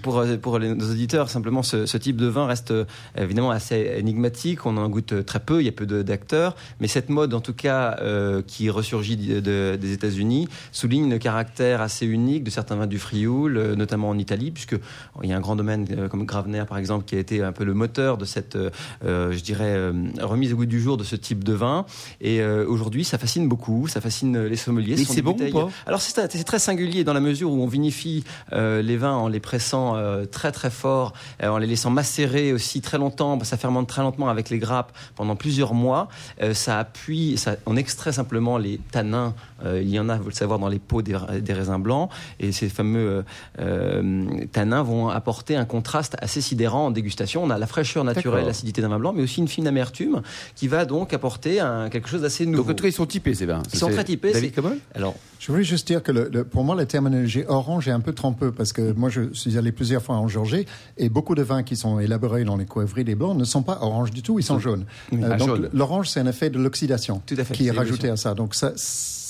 pour, 0.02 0.24
pour 0.42 0.60
nos 0.60 0.92
auditeurs, 0.92 1.30
simplement, 1.30 1.64
ce, 1.64 1.98
type 1.98 2.18
de 2.18 2.28
vin 2.28 2.46
reste 2.46 2.74
évidemment 3.18 3.52
assez 3.52 3.94
énigmatique. 3.98 4.66
On 4.66 4.78
en 4.78 4.90
goûte 4.90 5.26
très 5.26 5.40
peu, 5.40 5.62
il 5.62 5.66
y 5.66 5.70
a 5.70 5.72
peu 5.72 5.86
d'acteurs. 5.86 6.56
Mais 6.80 6.88
cette 6.88 7.10
mode, 7.10 7.34
en 7.34 7.42
tout 7.42 7.54
cas, 7.54 7.98
euh, 8.02 8.42
qui 8.46 8.70
ressurgit 8.70 9.18
des 9.18 9.94
États-Unis, 9.94 10.48
souligne 10.72 11.10
le 11.10 11.18
caractère 11.18 11.82
assez 11.82 12.06
unique 12.06 12.44
de 12.44 12.50
certains 12.50 12.76
vins 12.76 12.88
du 12.88 13.00
Frioul, 13.00 13.58
euh, 13.58 13.76
notamment 13.76 14.10
en 14.10 14.18
Italie, 14.18 14.52
puisque 14.52 14.76
il 15.22 15.30
y 15.30 15.34
a 15.34 15.38
un 15.38 15.42
grand 15.42 15.56
domaine 15.56 15.86
euh, 15.92 16.08
comme 16.08 16.26
Gravener, 16.26 16.64
par 16.68 16.78
exemple, 16.78 17.06
qui 17.06 17.16
a 17.16 17.20
été 17.20 17.42
un 17.54 17.56
peu 17.56 17.64
le 17.66 17.76
moteur 17.76 18.18
de 18.18 18.26
cette, 18.26 18.56
euh, 18.56 18.72
euh, 19.06 19.32
je 19.32 19.44
dirais, 19.44 19.76
euh, 19.76 19.94
remise 20.22 20.54
au 20.54 20.56
goût 20.56 20.66
du 20.66 20.82
jour 20.82 20.98
de 20.98 21.04
ce 21.04 21.16
type 21.16 21.44
de 21.44 21.54
vin. 21.54 21.86
Et 22.20 22.44
aujourd'hui, 22.44 23.04
ça 23.04 23.18
fascine 23.18 23.48
beaucoup, 23.48 23.88
ça 23.88 24.02
fascine 24.02 24.46
les 24.46 24.56
sommeliers. 24.56 24.96
Mais 24.98 25.06
c'est 25.06 25.22
bon 25.22 25.34
ou 25.40 25.52
pas? 25.52 25.70
Alors 25.86 26.02
c'est 26.02 26.44
très 26.44 26.60
singulier 26.60 27.04
dans 27.04 27.14
la 27.14 27.20
mesure 27.20 27.52
où 27.52 27.62
on 27.62 27.68
vinifie 27.68 28.24
les 28.52 28.98
vins 28.98 29.16
en 29.16 29.28
les 29.28 29.40
pressant 29.40 29.96
très 30.32 30.52
très 30.52 30.70
fort, 30.70 31.14
en 31.42 31.58
les 31.58 31.68
laissant 31.68 31.90
macérer 31.90 32.54
aussi 32.54 32.82
très 32.82 32.98
longtemps. 32.98 33.38
Ça 33.44 33.58
fermente 33.58 33.88
très 33.88 34.02
lentement 34.02 34.30
avec 34.30 34.50
les 34.50 34.58
grappes 34.58 34.94
pendant 35.16 35.36
plusieurs 35.36 35.74
mois. 35.74 36.08
ça 36.54 36.80
appuie, 36.80 37.38
ça, 37.38 37.56
on 37.66 37.76
extrait 37.76 38.14
simplement 38.14 38.58
les 38.58 38.80
tanins. 38.92 39.34
il 39.66 39.90
y 39.90 40.00
en 40.00 40.10
a, 40.10 40.18
vous 40.18 40.30
le 40.30 40.36
savoir, 40.36 40.60
dans 40.60 40.70
les 40.70 40.80
peaux 40.80 41.02
des, 41.02 41.16
raisins 41.54 41.82
blancs. 41.82 42.10
Et 42.40 42.52
ces 42.52 42.70
fameux 42.70 43.24
tanins 44.52 44.84
vont 44.84 45.10
apporter 45.10 45.56
un 45.56 45.66
contraste 45.66 46.16
assez 46.22 46.42
sidérant 46.42 46.88
en 46.88 46.92
dégustation. 46.92 47.43
On 47.44 47.50
a 47.50 47.58
la 47.58 47.68
fraîcheur 47.68 48.04
naturelle, 48.04 48.46
l'acidité 48.46 48.82
d'un 48.82 48.90
vin 48.90 49.00
blanc, 49.00 49.14
mais 49.14 49.24
aussi 49.24 49.40
une 49.40 49.48
fine 49.48 49.68
amertume 49.68 50.22
qui 50.56 50.68
va 50.68 50.86
donc 50.86 51.14
apporter 51.14 51.60
un, 51.60 51.90
quelque 51.90 52.10
chose 52.10 52.22
d'assez 52.22 52.46
nouveau. 52.46 52.64
Donc 52.64 52.72
en 52.72 52.74
tout 52.76 52.84
cas, 52.84 52.90
ils 52.90 52.94
sont 52.94 53.06
typés 53.06 53.34
ces 53.34 53.46
vins. 53.46 53.64
Ils 53.74 53.80
sont 53.80 53.90
très 53.90 54.04
typés. 54.04 54.32
David 54.32 54.54
Alors, 54.96 55.16
je 55.40 55.52
voulais 55.52 55.64
juste 55.64 55.88
dire 55.88 56.02
que 56.02 56.12
le, 56.12 56.44
pour 56.44 56.64
moi, 56.64 56.76
la 56.76 56.86
terminologie 56.86 57.44
orange 57.48 57.88
est 57.88 57.92
un 57.92 58.00
peu 58.00 58.14
trompeux 58.14 58.52
parce 58.52 58.74
que 58.74 58.94
moi, 58.94 59.10
je 59.10 59.34
suis 59.34 59.58
allé 59.58 59.72
plusieurs 59.72 60.02
fois 60.02 60.16
en 60.16 60.28
Georgie 60.28 60.66
et 60.98 61.10
beaucoup 61.10 61.36
de 61.36 61.42
vins 61.42 61.64
qui 61.64 61.76
sont 61.76 62.00
élaborés 62.00 62.44
dans 62.46 62.58
les 62.58 62.66
coivries 62.66 63.04
des 63.04 63.16
blancs 63.16 63.38
ne 63.38 63.44
sont 63.44 63.64
pas 63.64 63.80
oranges 63.82 64.12
du 64.12 64.22
tout, 64.22 64.40
ils 64.40 64.44
sont 64.44 64.60
jaunes. 64.60 64.86
Euh, 65.14 65.38
donc 65.38 65.60
l'orange, 65.74 66.10
c'est 66.10 66.20
un 66.20 66.28
effet 66.28 66.50
de 66.50 66.60
l'oxydation 66.60 67.22
qui 67.54 67.68
est 67.68 67.72
rajouté 67.72 68.10
à 68.10 68.18
ça. 68.18 68.34
Donc 68.34 68.56
ça 68.56 68.74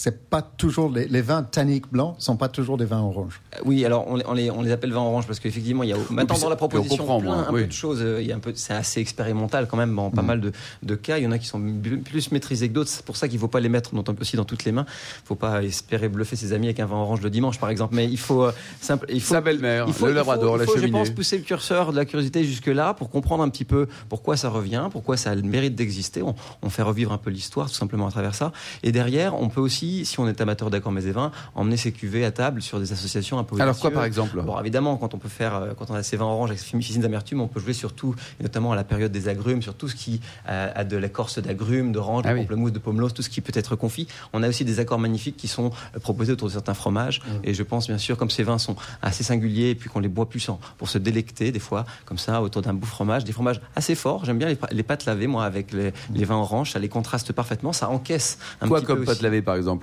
c'est 0.04 0.30
pas 0.30 0.42
toujours 0.42 0.92
les, 0.92 1.22
vins 1.22 1.44
tanniques 1.44 1.90
blancs 1.90 2.16
sont 2.18 2.36
pas 2.36 2.50
toujours 2.50 2.76
des 2.76 2.84
vins 2.84 3.00
oranges. 3.00 3.40
Euh, 3.56 3.60
oui, 3.64 3.86
alors 3.86 4.06
on 4.06 4.34
les, 4.34 4.52
on 4.52 4.62
les, 4.62 4.72
appelle 4.74 4.92
vins 4.92 5.00
oranges 5.00 5.26
parce 5.26 5.40
qu'effectivement 5.40 5.84
il 5.84 5.92
y 5.92 5.94
a 5.94 5.98
maintenant 6.10 6.38
dans 6.38 6.50
la 6.50 6.58
proposition 6.58 7.22
plein, 7.22 7.40
un 7.40 7.44
peu 7.54 7.64
de 7.64 7.72
choses. 7.72 8.02
Euh, 8.02 8.22
il 8.22 8.28
y 8.28 8.34
a 8.34 8.36
un 8.36 8.40
peu, 8.40 8.52
c'est 8.54 8.74
assez 8.74 9.00
expérimental 9.00 9.66
quand 9.66 9.78
même. 9.78 9.96
Dans 9.96 10.12
pas 10.12 10.22
mm. 10.22 10.26
mal 10.26 10.42
de, 10.42 10.52
de, 10.82 10.96
cas, 10.96 11.20
il 11.20 11.24
y 11.24 11.28
en 11.28 11.32
a 11.32 11.38
qui 11.38 11.48
sont 11.48 11.62
plus 12.04 12.34
maîtrisés 12.34 12.68
que 12.68 12.74
d'autres. 12.74 12.90
C'est 12.90 13.06
pour 13.06 13.16
ça 13.16 13.30
qu'il 13.30 13.40
faut 13.40 13.48
pas 13.48 13.62
les 13.62 13.70
mettre 13.70 13.92
aussi 14.20 14.36
dans 14.36 14.44
toutes 14.44 14.66
les 14.66 14.74
mains. 14.74 14.86
Il 15.24 15.28
faut 15.28 15.36
pas 15.36 15.64
espérer 15.64 16.10
bluffer 16.10 16.36
ses 16.36 16.52
amis 16.52 16.68
avec 16.68 16.82
un 16.82 16.86
vin 16.86 16.98
orange 16.98 17.22
le 17.22 17.30
dimanche 17.30 17.58
par 17.58 17.70
exemple. 17.70 17.96
Mais 17.96 18.06
il 18.06 18.20
faut 18.20 18.50
simple, 18.82 19.06
il 19.08 19.22
faut 19.22 19.36
sa 19.36 19.40
belle-mère, 19.40 19.86
il 19.88 19.94
faut, 19.94 20.08
le 20.08 20.12
Labrador, 20.12 20.58
la 20.58 20.66
faut, 20.66 20.78
Je 20.78 20.88
pense 20.88 21.12
pousser 21.12 21.38
le 21.38 21.44
curseur 21.44 21.94
de 21.94 21.96
la 21.96 22.04
curiosité 22.04 22.44
jusque 22.44 22.68
là 22.68 22.94
pour 22.94 23.10
comprendre 23.10 23.42
un 23.42 23.50
petit 23.50 23.64
peu 23.64 23.88
pourquoi 24.10 24.36
ça 24.36 24.50
revient, 24.50 24.90
pourquoi 24.92 25.16
ça 25.16 25.32
a 25.32 25.36
le 25.36 25.44
mérite 25.44 25.76
d'exister. 25.76 26.22
On, 26.24 26.36
on 26.62 26.70
fait 26.70 26.84
revivre 26.84 27.14
un 27.14 27.18
peu 27.18 27.30
l'histoire 27.30 27.70
tout 27.70 27.78
simplement 27.78 28.08
à 28.08 28.12
travers 28.12 28.36
ça. 28.36 28.52
Et 28.84 28.92
derrière, 28.92 29.40
on 29.40 29.48
peut 29.48 29.62
aussi, 29.62 29.93
si 30.06 30.20
on 30.20 30.28
est 30.28 30.42
amateur 30.42 30.70
d'accord 30.70 30.92
mais 30.92 31.06
et 31.06 31.12
vins, 31.12 31.32
emmener 31.56 31.78
ses 31.78 31.92
cuvées 31.92 32.26
à 32.26 32.32
table 32.32 32.62
sur 32.62 32.80
des 32.80 32.92
associations 32.92 33.40
un 33.40 33.44
peu. 33.44 33.60
Alors 33.62 33.78
quoi 33.78 33.92
par 33.92 34.06
exemple? 34.06 34.42
Bon, 34.42 34.60
évidemment, 34.60 34.98
quand 34.98 35.14
on 35.14 35.18
peut 35.18 35.30
faire, 35.30 35.56
euh, 35.56 35.74
quand 35.78 35.92
on 35.92 35.96
a 35.96 36.04
ses 36.04 36.18
vins 36.18 36.26
oranges 36.26 36.52
avec 36.52 36.62
fines 36.62 37.02
d'amertume, 37.02 37.42
on 37.42 37.48
peut 37.48 37.60
jouer 37.60 37.74
surtout, 37.74 38.16
et 38.40 38.44
notamment 38.44 38.72
à 38.72 38.76
la 38.76 38.84
période 38.84 39.12
des 39.12 39.28
agrumes, 39.28 39.62
sur 39.62 39.76
tout 39.76 39.88
ce 39.88 39.96
qui 39.96 40.22
euh, 40.50 40.72
a 40.74 40.84
de 40.84 40.98
l'écorce 40.98 41.40
d'agrumes, 41.40 41.92
d'orange, 41.92 42.24
ah 42.26 42.34
de 42.34 42.40
pamplemousse, 42.40 42.72
de 42.72 42.80
pomelos, 42.80 43.10
tout 43.10 43.22
ce 43.22 43.30
qui 43.30 43.42
peut 43.42 43.54
être 43.56 43.76
confit. 43.76 44.08
On 44.34 44.44
a 44.44 44.50
aussi 44.50 44.66
des 44.66 44.80
accords 44.80 45.00
magnifiques 45.00 45.38
qui 45.38 45.48
sont 45.48 45.72
euh, 45.96 46.00
proposés 46.00 46.34
autour 46.34 46.48
de 46.48 46.54
certains 46.54 46.74
fromages. 46.74 47.22
Mmh. 47.22 47.32
Et 47.44 47.54
je 47.54 47.64
pense 47.64 47.88
bien 47.88 47.98
sûr, 47.98 48.18
comme 48.18 48.30
ces 48.30 48.44
vins 48.44 48.58
sont 48.58 48.76
assez 49.02 49.24
singuliers 49.24 49.70
et 49.70 49.76
puis 49.76 49.90
qu'on 49.90 50.00
les 50.00 50.08
boit 50.08 50.28
puissants 50.28 50.60
pour 50.78 50.90
se 50.90 50.98
délecter 50.98 51.52
des 51.52 51.60
fois, 51.60 51.86
comme 52.06 52.18
ça, 52.18 52.42
autour 52.42 52.62
d'un 52.62 52.74
beau 52.74 52.86
fromage, 52.86 53.24
des 53.24 53.32
fromages 53.32 53.62
assez 53.76 53.96
forts. 53.96 54.26
J'aime 54.26 54.38
bien 54.38 54.48
les, 54.72 54.84
pâtes 54.84 55.06
lavées, 55.06 55.28
moi, 55.28 55.46
avec 55.46 55.72
les, 55.72 55.92
les, 56.14 56.26
vins 56.26 56.38
oranges, 56.38 56.72
ça 56.72 56.80
les 56.80 56.90
contraste 56.90 57.34
parfaitement, 57.34 57.74
ça 57.74 57.90
encaisse 57.90 58.38
un 58.62 58.68
Quoi 58.68 58.82
comme 58.82 59.06
pâtes 59.06 59.22
lavées, 59.22 59.42
par 59.42 59.56
exemple? 59.56 59.83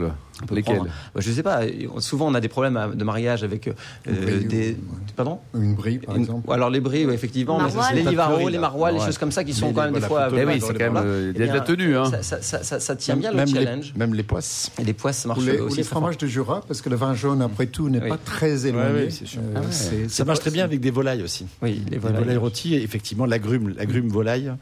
Lesquelles 0.50 0.80
bah, 1.14 1.20
Je 1.20 1.30
sais 1.30 1.42
pas. 1.42 1.60
Souvent, 1.98 2.28
on 2.28 2.34
a 2.34 2.40
des 2.40 2.48
problèmes 2.48 2.92
de 2.94 3.04
mariage 3.04 3.44
avec 3.44 3.68
euh, 3.68 4.40
des. 4.40 4.76
Pardon 5.16 5.38
Une 5.54 5.74
brie, 5.74 5.98
par 5.98 6.16
exemple. 6.16 6.50
Alors, 6.50 6.70
les 6.70 6.80
bris, 6.80 7.02
effectivement. 7.02 7.58
les 7.94 8.02
livaros, 8.02 8.48
les 8.48 8.58
marois, 8.58 8.92
les 8.92 9.00
choses 9.00 9.18
comme 9.18 9.32
ça 9.32 9.44
qui 9.44 9.52
sont 9.52 9.72
quand 9.72 9.84
même 9.84 9.94
des 9.94 10.00
fois. 10.00 10.28
Eh 10.32 10.44
oui, 10.44 10.60
c'est 10.60 10.74
quand 10.74 10.92
même. 10.92 11.32
Il 11.34 11.40
y 11.40 11.44
a 11.44 11.52
de 11.52 11.52
la 11.52 11.60
tenue. 11.60 11.96
Hein. 11.96 12.10
Ça 12.22 12.96
tient 12.96 13.16
bien 13.16 13.32
le 13.32 13.46
challenge. 13.46 13.92
Même 13.96 14.14
les 14.14 14.22
poisses. 14.22 14.70
Et 14.78 14.84
les 14.84 14.94
poisses, 14.94 15.18
ça 15.18 15.28
marche 15.28 15.40
aussi. 15.40 15.60
Ou 15.60 15.74
les 15.74 15.82
fromages 15.82 16.18
de 16.18 16.26
Jura, 16.26 16.62
parce 16.66 16.80
que 16.80 16.88
le 16.88 16.96
vin 16.96 17.14
jaune, 17.14 17.42
après 17.42 17.66
tout, 17.66 17.88
n'est 17.88 18.00
pas 18.00 18.16
très 18.16 18.66
éloigné. 18.66 19.08
Euh, 19.10 19.54
ah 19.56 19.60
ça 20.08 20.24
marche 20.24 20.40
très 20.40 20.50
bien 20.50 20.64
avec 20.64 20.80
des 20.80 20.90
volailles 20.90 21.22
aussi. 21.22 21.46
Oui, 21.62 21.82
les 21.90 21.98
volailles 21.98 22.36
rôties, 22.36 22.74
effectivement, 22.74 23.26
l'agrume 23.26 24.08
volaille 24.08 24.52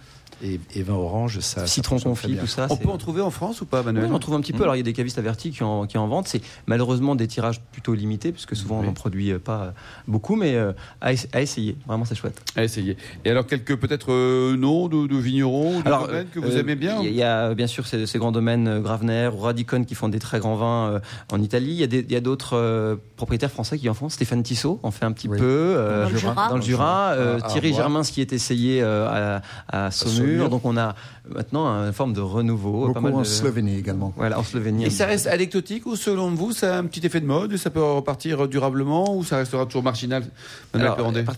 et, 0.42 0.83
vin 0.83 0.95
orange, 0.95 1.40
ça. 1.40 1.66
Citron 1.66 1.99
confit, 1.99 2.37
tout 2.37 2.47
ça. 2.47 2.66
On 2.71 2.76
peut 2.76 2.88
en 2.88 2.99
trouver 2.99 3.23
en 3.23 3.30
France 3.30 3.61
ou 3.61 3.66
pas, 3.66 3.83
Manuel 3.83 4.04
Oui, 4.04 4.11
on 4.12 4.14
en 4.14 4.18
trouve 4.18 4.35
un 4.35 4.40
petit 4.40 4.52
peu. 4.52 4.62
Alors 4.62 4.76
il 4.76 4.78
y 4.78 4.80
a 4.80 4.85
des 4.85 4.92
cavistes 4.92 5.18
avertis 5.18 5.50
qui 5.50 5.62
en, 5.62 5.87
qui 5.87 5.99
en 5.99 6.07
vendent. 6.07 6.28
C'est 6.28 6.42
malheureusement 6.66 7.14
des 7.14 7.26
tirages 7.26 7.61
plutôt 7.73 7.95
limités, 7.95 8.33
puisque 8.33 8.57
souvent 8.57 8.80
on 8.80 8.83
n'en 8.83 8.92
produit 8.92 9.33
pas 9.38 9.75
beaucoup, 10.07 10.37
mais 10.37 10.54
euh, 10.54 10.73
à, 11.00 11.12
essayer. 11.42 11.76
Vraiment, 11.87 12.04
c'est 12.04 12.14
chouette. 12.14 12.40
À 12.57 12.64
essayer. 12.64 12.97
Et 13.25 13.30
alors 13.30 13.47
quelques 13.47 13.76
peut-être 13.76 14.12
euh, 14.12 14.57
noms 14.57 14.88
de, 14.88 15.16
vignerons, 15.16 15.80
de 15.80 15.87
alors, 15.87 16.07
domaines 16.07 16.28
que 16.28 16.40
vous 16.40 16.57
euh, 16.57 16.61
aimez 16.61 16.76
bien 16.76 17.00
Il 17.02 17.14
y, 17.14 17.23
a 17.23 17.54
bien 17.54 17.66
sûr 17.66 17.87
ces, 17.87 18.07
grands 18.18 18.33
domaines 18.33 18.80
Gravener 18.80 19.30
ou 19.35 19.38
Radicon 19.38 19.85
qui 19.85 19.95
font 19.95 20.09
des 20.09 20.18
très 20.18 20.38
grands 20.38 20.57
vins 20.57 21.00
en 21.33 21.42
Italie. 21.42 21.83
Il 21.83 22.12
y 22.12 22.16
a 22.16 22.21
d'autres 22.21 22.99
propriétaires 23.16 23.50
français 23.50 23.78
qui 23.78 23.88
en 23.88 23.95
font. 23.95 24.09
Stéphane 24.09 24.42
Tissot 24.42 24.80
en 24.83 24.90
fait 24.90 25.04
un 25.04 25.12
petit 25.12 25.28
peu 25.28 25.37
dans, 25.76 26.11
le 26.11 26.16
Jura. 26.16 26.49
Dans 26.49 26.57
le 26.57 26.62
Jura. 26.62 27.16
Thierry 27.49 27.75
Germain, 27.75 28.02
ce 28.02 28.12
qui 28.12 28.21
est 28.21 28.33
essayé 28.33 28.83
à, 28.83 29.42
à 29.68 29.90
Saumur. 29.90 30.27
Donc 30.37 30.64
on 30.64 30.76
a 30.76 30.94
maintenant 31.28 31.66
une 31.66 31.92
forme 31.92 32.12
de 32.12 32.20
renouveau. 32.20 32.88
Beaucoup 32.88 32.92
pas 32.94 33.00
mal 33.00 33.14
en 33.14 33.25
Slovénie 33.25 33.78
également. 33.78 34.12
Voilà, 34.16 34.38
en 34.38 34.42
Slovénie. 34.42 34.85
Et 34.85 34.90
ça 34.90 35.06
reste 35.06 35.26
anecdotique 35.26 35.87
ou 35.87 35.97
selon 35.97 36.30
vous, 36.30 36.52
ça 36.52 36.76
a 36.76 36.78
un 36.78 36.85
petit 36.85 37.04
effet 37.06 37.20
de 37.20 37.26
mode 37.26 37.56
Ça 37.56 37.70
peut 37.70 37.82
repartir 37.82 38.49
durablement 38.49 39.16
ou 39.16 39.25
ça 39.25 39.38
restera 39.38 39.66
toujours 39.66 39.82
marginal 39.82 40.25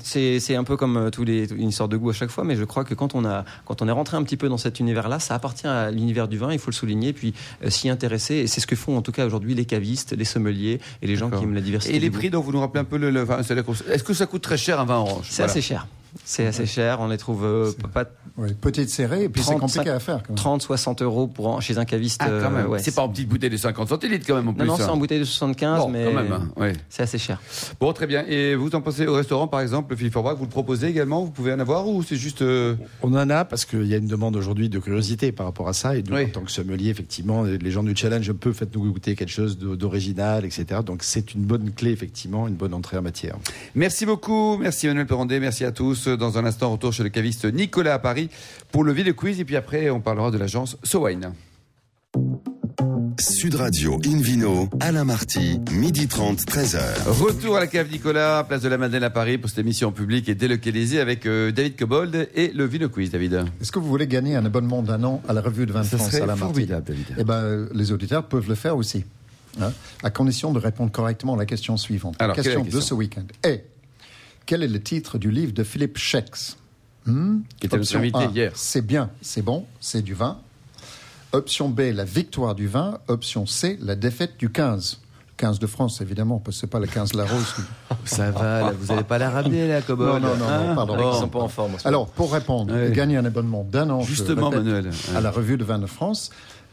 C'est 0.03 0.57
un 0.57 0.65
peu 0.65 0.77
comme 0.77 0.97
euh, 0.97 1.11
tous 1.11 1.25
les, 1.25 1.53
une 1.53 1.73
sorte 1.73 1.93
de 1.93 1.97
goût 1.97 2.11
à 2.11 2.13
chaque 2.13 2.31
fois, 2.31 2.45
mais 2.45 2.57
je 2.57 2.65
crois 2.65 2.85
que 2.85 2.95
quand 2.95 3.15
on, 3.15 3.25
a, 3.25 3.45
quand 3.65 3.83
on 3.83 3.89
est 3.89 3.93
rentré 3.93 4.17
un 4.17 4.23
petit 4.23 4.37
peu 4.37 4.49
dans 4.49 4.59
cet 4.59 4.81
univers-là, 4.81 5.19
ça 5.19 5.35
appartient 5.35 5.67
à 5.67 5.91
l'univers 5.91 6.29
du 6.29 6.39
vin, 6.39 6.53
il 6.53 6.59
faut 6.59 6.71
le 6.71 6.77
souligner, 6.77 7.13
puis 7.13 7.35
euh, 7.65 7.71
s'y 7.71 7.89
intéresser. 7.89 8.37
Et 8.37 8.47
c'est 8.47 8.61
ce 8.61 8.67
que 8.67 8.77
font 8.77 8.97
en 8.97 9.03
tout 9.03 9.13
cas 9.13 9.27
aujourd'hui 9.27 9.55
les 9.55 9.65
cavistes, 9.65 10.13
les 10.17 10.25
sommeliers 10.25 10.81
et 11.03 11.07
les 11.07 11.17
gens 11.17 11.31
qui 11.31 11.43
aiment 11.43 11.55
la 11.55 11.61
diversité. 11.61 11.95
Et 11.97 12.01
les 12.01 12.11
prix 12.11 12.31
dont 12.31 12.41
vous 12.41 12.53
nous 12.53 12.61
rappelez 12.61 12.81
un 12.81 12.85
peu 12.85 12.97
le, 12.97 13.11
le 13.11 13.27
Est-ce 13.91 14.05
que 14.05 14.15
ça 14.15 14.27
coûte 14.27 14.43
très 14.43 14.57
cher 14.57 14.81
un 14.81 14.85
vin 14.85 14.97
orange? 14.97 15.27
C'est 15.29 15.43
assez 15.43 15.63
cher. 15.63 15.87
C'est 16.25 16.47
assez 16.47 16.67
cher, 16.67 16.99
on 17.01 17.09
les 17.09 17.19
trouve 17.19 17.45
euh, 17.45 17.73
pas. 17.93 18.05
Oui, 18.37 18.55
petite 18.55 18.89
serrée, 18.89 19.25
et 19.25 19.29
puis 19.29 19.43
c'est 19.43 19.59
compliqué 19.59 19.91
à 19.91 20.01
faire. 20.01 20.23
30, 20.35 20.63
60 20.63 21.03
euros 21.03 21.27
pour 21.27 21.61
chez 21.61 21.79
un 21.79 21.85
caviste. 21.85 22.21
Ah, 22.25 22.29
quand 22.43 22.51
même. 22.51 22.73
Euh, 22.73 22.79
c'est 22.79 22.95
pas 22.95 23.03
en 23.03 23.09
petite 23.09 23.29
bouteille 23.29 23.51
de 23.51 23.57
50 23.57 23.89
centilitres 23.89 24.27
quand 24.27 24.37
même 24.37 24.49
en 24.49 24.55
plus. 24.55 24.67
Non, 24.67 24.73
non, 24.73 24.77
c'est 24.79 24.85
en 24.85 24.97
bouteille 24.97 25.19
de 25.19 25.25
75, 25.25 25.89
mais 25.91 26.05
quand 26.05 26.23
même, 26.23 26.33
hein, 26.33 26.73
c'est 26.89 27.03
assez 27.03 27.19
cher. 27.19 27.41
Bon, 27.81 27.93
très 27.93 28.07
bien. 28.07 28.25
Et 28.27 28.55
vous 28.55 28.75
en 28.75 28.81
pensez 28.81 29.07
au 29.07 29.15
restaurant, 29.15 29.47
par 29.47 29.61
exemple, 29.61 29.95
Philippe 29.97 30.13
Forbach, 30.13 30.37
vous 30.37 30.45
le 30.45 30.51
proposez 30.51 30.89
également 30.89 31.23
Vous 31.25 31.31
pouvez 31.31 31.53
en 31.53 31.61
avoir 31.61 31.87
ou 31.87 32.03
c'est 32.03 32.17
juste 32.17 32.43
euh, 32.43 32.77
On 33.03 33.13
en 33.15 33.29
a 33.29 33.45
parce 33.45 33.65
qu'il 33.65 33.87
y 33.87 33.95
a 33.95 33.99
une 33.99 34.07
demande 34.07 34.37
aujourd'hui 34.37 34.69
de 34.69 34.79
curiosité 34.79 35.33
par 35.33 35.47
rapport 35.47 35.69
à 35.69 35.73
ça, 35.73 35.97
et 35.97 36.03
en 36.11 36.29
tant 36.29 36.43
que 36.43 36.51
sommelier, 36.51 36.89
effectivement, 36.89 37.43
les 37.43 37.71
gens 37.71 37.83
du 37.83 37.95
challenge, 37.95 38.33
peu 38.33 38.53
faites-nous 38.53 38.91
goûter 38.93 39.17
quelque 39.17 39.29
chose 39.33 39.59
d'original, 39.59 40.45
etc. 40.45 40.81
Donc 40.85 41.03
c'est 41.03 41.35
une 41.35 41.43
bonne 41.43 41.73
clé, 41.73 41.91
effectivement, 41.91 42.49
une 42.49 42.55
bonne 42.55 42.75
entrée 42.75 42.97
en 42.97 43.03
matière. 43.03 43.37
Merci 43.75 44.07
beaucoup, 44.07 44.57
merci 44.59 44.87
Emmanuel 44.87 45.07
Perrondé, 45.07 45.41
merci 45.41 45.65
à 45.65 45.73
tous. 45.73 46.00
Dans 46.09 46.39
un 46.39 46.45
instant, 46.45 46.73
retour 46.73 46.93
chez 46.93 47.03
le 47.03 47.09
caviste 47.09 47.45
Nicolas 47.53 47.95
à 47.95 47.99
Paris 47.99 48.29
pour 48.73 48.85
le 48.85 48.95
de 48.95 49.13
quiz. 49.13 49.41
Et 49.41 49.45
puis 49.45 49.57
après, 49.57 49.91
on 49.91 50.01
parlera 50.01 50.31
de 50.31 50.39
l'agence 50.39 50.77
Sowine. 50.83 51.33
Sud 53.19 53.57
Radio 53.57 54.01
Invino, 54.07 54.69
Alain 54.81 55.05
Marty, 55.05 55.61
midi 55.71 56.09
30, 56.09 56.39
13h. 56.41 56.81
Retour 57.07 57.57
à 57.57 57.61
la 57.61 57.67
cave 57.67 57.91
Nicolas, 57.91 58.45
place 58.45 58.63
de 58.63 58.69
la 58.69 58.79
Madeleine 58.79 59.03
à 59.03 59.11
Paris 59.11 59.37
pour 59.37 59.51
cette 59.51 59.59
émission 59.59 59.93
publique 59.93 60.29
et 60.31 60.35
délocalisée 60.35 61.01
avec 61.01 61.27
euh, 61.27 61.53
David 61.53 61.77
Cobold 61.77 62.31
et 62.35 62.49
le 62.49 62.65
Vino 62.65 62.89
Quiz, 62.89 63.11
David. 63.11 63.45
Est-ce 63.61 63.73
que 63.73 63.79
vous 63.79 63.89
voulez 63.89 64.07
gagner 64.07 64.37
un 64.37 64.47
abonnement 64.47 64.83
d'un 64.83 65.05
an 65.05 65.23
à 65.29 65.35
la 65.35 65.43
revue 65.43 65.67
de 65.67 65.73
20 65.73 65.83
France, 65.85 66.15
Alain 66.15 66.37
Marty 66.37 66.65
David. 66.67 67.07
Eh 67.19 67.25
ben, 67.25 67.69
les 67.75 67.93
auditeurs 67.93 68.27
peuvent 68.27 68.49
le 68.49 68.55
faire 68.55 68.77
aussi, 68.77 69.05
hein, 69.61 69.73
à 70.03 70.11
condition 70.11 70.53
de 70.53 70.59
répondre 70.59 70.91
correctement 70.91 71.35
à 71.35 71.39
la 71.39 71.47
question 71.47 71.77
suivante. 71.77 72.17
Alors, 72.21 72.37
la 72.37 72.43
question, 72.43 72.65
de 72.65 72.81
ce 72.81 72.95
week-end 72.95 73.27
est 73.43 73.65
quel 74.51 74.65
est 74.65 74.69
le 74.69 74.83
titre 74.83 75.17
du 75.17 75.31
livre 75.31 75.53
de 75.53 75.63
Philippe 75.63 75.97
Schex 75.97 76.57
Hmm? 77.07 77.43
Qui 77.61 77.67
était 77.67 77.79
notre 77.79 77.97
invité 77.97 78.25
hier. 78.35 78.51
C'est 78.57 78.85
bien, 78.85 79.11
c'est 79.23 79.43
bon, 79.43 79.65
c'est 79.81 80.03
du 80.03 80.13
vin. 80.13 80.39
Option 81.31 81.69
B, 81.69 81.83
la 81.95 82.05
victoire 82.05 82.57
du 82.57 82.67
vin. 82.67 82.99
Option 83.07 83.47
C, 83.47 83.79
la 83.81 83.95
défaite 83.95 84.33
du 84.41 84.51
15. 84.51 84.99
15 85.37 85.61
de 85.61 85.69
France, 85.69 86.01
évidemment, 86.01 86.41
parce 86.41 86.57
que 86.57 86.63
c'est 86.63 86.67
pas 86.67 86.81
le 86.81 86.89
15 86.89 87.15
la 87.15 87.27
Rose. 87.27 87.55
Ça 88.05 88.33
va, 88.33 88.73
vous 88.73 88.89
n'allez 88.89 89.05
pas 89.05 89.19
la 89.19 89.31
ramener, 89.31 89.69
la 89.69 89.83
Cobol. 89.83 90.21
Non, 90.21 90.37
non, 90.37 90.39
non, 90.49 90.67
non, 90.67 90.75
pardon. 90.75 91.13
Ils 91.15 91.19
sont 91.21 91.29
pas 91.29 91.39
en 91.39 91.49
forme. 91.49 91.77
Alors, 91.85 92.09
pour 92.09 92.33
répondre, 92.33 92.89
gagner 92.91 93.19
un 93.19 93.25
abonnement 93.25 93.63
d'un 93.63 93.89
an 93.89 94.03
Justement, 94.03 94.51
Manuel. 94.51 94.91
à 95.15 95.21
la 95.21 95.31
revue 95.31 95.59
de 95.59 95.65
vin 95.65 95.79
de 95.79 95.87
France, 95.87 96.31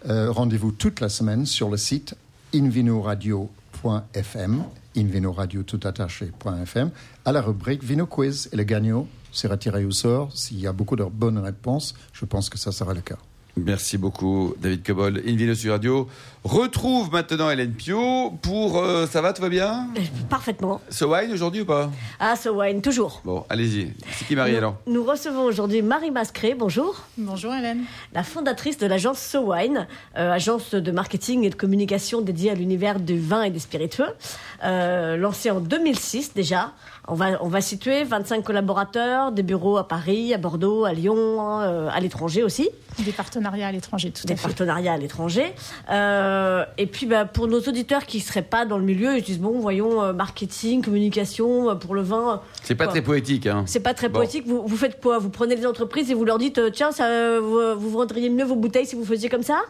euh, 0.09 0.31
rendez-vous 0.31 0.71
toute 0.71 0.99
la 0.99 1.09
semaine 1.09 1.45
sur 1.45 1.69
le 1.69 1.77
site 1.77 2.15
invinoradio.fm, 2.55 4.63
invinoradio.fm, 4.97 6.91
à 7.25 7.31
la 7.31 7.41
rubrique 7.41 7.83
Vino 7.83 8.05
Quiz. 8.05 8.49
Et 8.51 8.55
le 8.55 8.63
gagnant 8.63 9.07
sera 9.31 9.57
tiré 9.57 9.85
au 9.85 9.91
sort. 9.91 10.35
S'il 10.35 10.59
y 10.59 10.67
a 10.67 10.73
beaucoup 10.73 10.95
de 10.95 11.03
bonnes 11.03 11.37
réponses, 11.37 11.93
je 12.13 12.25
pense 12.25 12.49
que 12.49 12.57
ça 12.57 12.71
sera 12.71 12.93
le 12.93 13.01
cas. 13.01 13.17
Merci 13.57 13.97
beaucoup, 13.97 14.53
David 14.59 14.83
Cobol. 14.85 15.21
Invino 15.25 15.55
sur 15.55 15.71
Radio 15.71 16.07
retrouve 16.47 17.11
maintenant 17.11 17.49
Hélène 17.49 17.73
Pio 17.73 18.31
pour. 18.41 18.77
Euh, 18.77 19.05
ça 19.05 19.21
va, 19.21 19.33
tout 19.33 19.41
va 19.41 19.49
bien? 19.49 19.89
Euh, 19.97 20.01
Parfaitement. 20.29 20.81
wine 21.01 21.31
aujourd'hui 21.33 21.61
ou 21.61 21.65
pas? 21.65 21.91
Ah, 22.19 22.35
wine, 22.53 22.81
toujours. 22.81 23.21
Bon, 23.25 23.45
allez-y. 23.49 23.93
C'est 24.13 24.25
qui 24.25 24.35
Marie 24.35 24.55
alors? 24.55 24.75
Nous 24.87 25.03
recevons 25.03 25.43
aujourd'hui 25.43 25.81
Marie 25.81 26.11
Mascré. 26.11 26.55
Bonjour. 26.57 27.03
Bonjour 27.17 27.53
Hélène. 27.53 27.83
La 28.13 28.23
fondatrice 28.23 28.77
de 28.77 28.87
l'agence 28.87 29.19
SoWine, 29.19 29.87
euh, 30.17 30.31
agence 30.31 30.73
de 30.73 30.91
marketing 30.91 31.43
et 31.43 31.49
de 31.49 31.55
communication 31.55 32.21
dédiée 32.21 32.51
à 32.51 32.55
l'univers 32.55 32.99
du 32.99 33.19
vin 33.19 33.43
et 33.43 33.49
des 33.49 33.59
spiritueux. 33.59 34.13
lancée 34.63 35.51
en 35.51 35.59
2006 35.59 36.33
déjà. 36.33 36.73
On 37.09 37.15
va, 37.15 37.41
on 37.41 37.47
va 37.47 37.61
situer 37.61 38.03
25 38.03 38.43
collaborateurs, 38.43 39.31
des 39.31 39.43
bureaux 39.43 39.77
à 39.77 39.87
Paris, 39.87 40.33
à 40.33 40.37
Bordeaux, 40.37 40.83
à 40.83 40.91
Lyon, 40.91 41.15
euh, 41.61 41.87
à 41.89 42.01
l'étranger 42.01 42.43
aussi. 42.43 42.69
Des 42.99 43.13
partenariats 43.13 43.67
à 43.67 43.71
l'étranger, 43.71 44.11
tout 44.11 44.23
à 44.25 44.27
fait. 44.27 44.33
Des 44.33 44.41
partenariats 44.41 44.91
à 44.91 44.97
l'étranger. 44.97 45.53
Euh, 45.89 46.65
et 46.77 46.85
puis, 46.85 47.05
bah, 47.05 47.23
pour 47.23 47.47
nos 47.47 47.61
auditeurs 47.61 48.05
qui 48.05 48.17
ne 48.17 48.23
seraient 48.23 48.41
pas 48.41 48.65
dans 48.65 48.77
le 48.77 48.83
milieu, 48.83 49.17
ils 49.17 49.23
disent 49.23 49.39
bon, 49.39 49.57
voyons, 49.57 50.03
euh, 50.03 50.11
marketing, 50.11 50.83
communication 50.83 51.77
pour 51.77 51.95
le 51.95 52.01
vin. 52.01 52.41
C'est 52.63 52.75
pas 52.75 52.87
très 52.87 53.01
poétique, 53.01 53.47
hein. 53.47 53.63
C'est 53.67 53.79
pas 53.79 53.93
très 53.93 54.09
poétique. 54.09 54.45
Vous, 54.45 54.67
vous 54.67 54.77
faites 54.77 54.99
quoi? 54.99 55.17
Vous 55.17 55.29
prenez 55.29 55.55
des 55.55 55.65
entreprises 55.65 56.11
et 56.11 56.13
vous 56.13 56.25
leur 56.25 56.37
dites 56.37 56.59
tiens, 56.73 56.91
ça, 56.91 57.39
vous, 57.39 57.59
vous 57.77 57.89
vendriez 57.89 58.29
mieux 58.29 58.45
vos 58.45 58.55
bouteilles 58.57 58.85
si 58.85 58.95
vous 58.95 59.05
faisiez 59.05 59.29
comme 59.29 59.43
ça? 59.43 59.61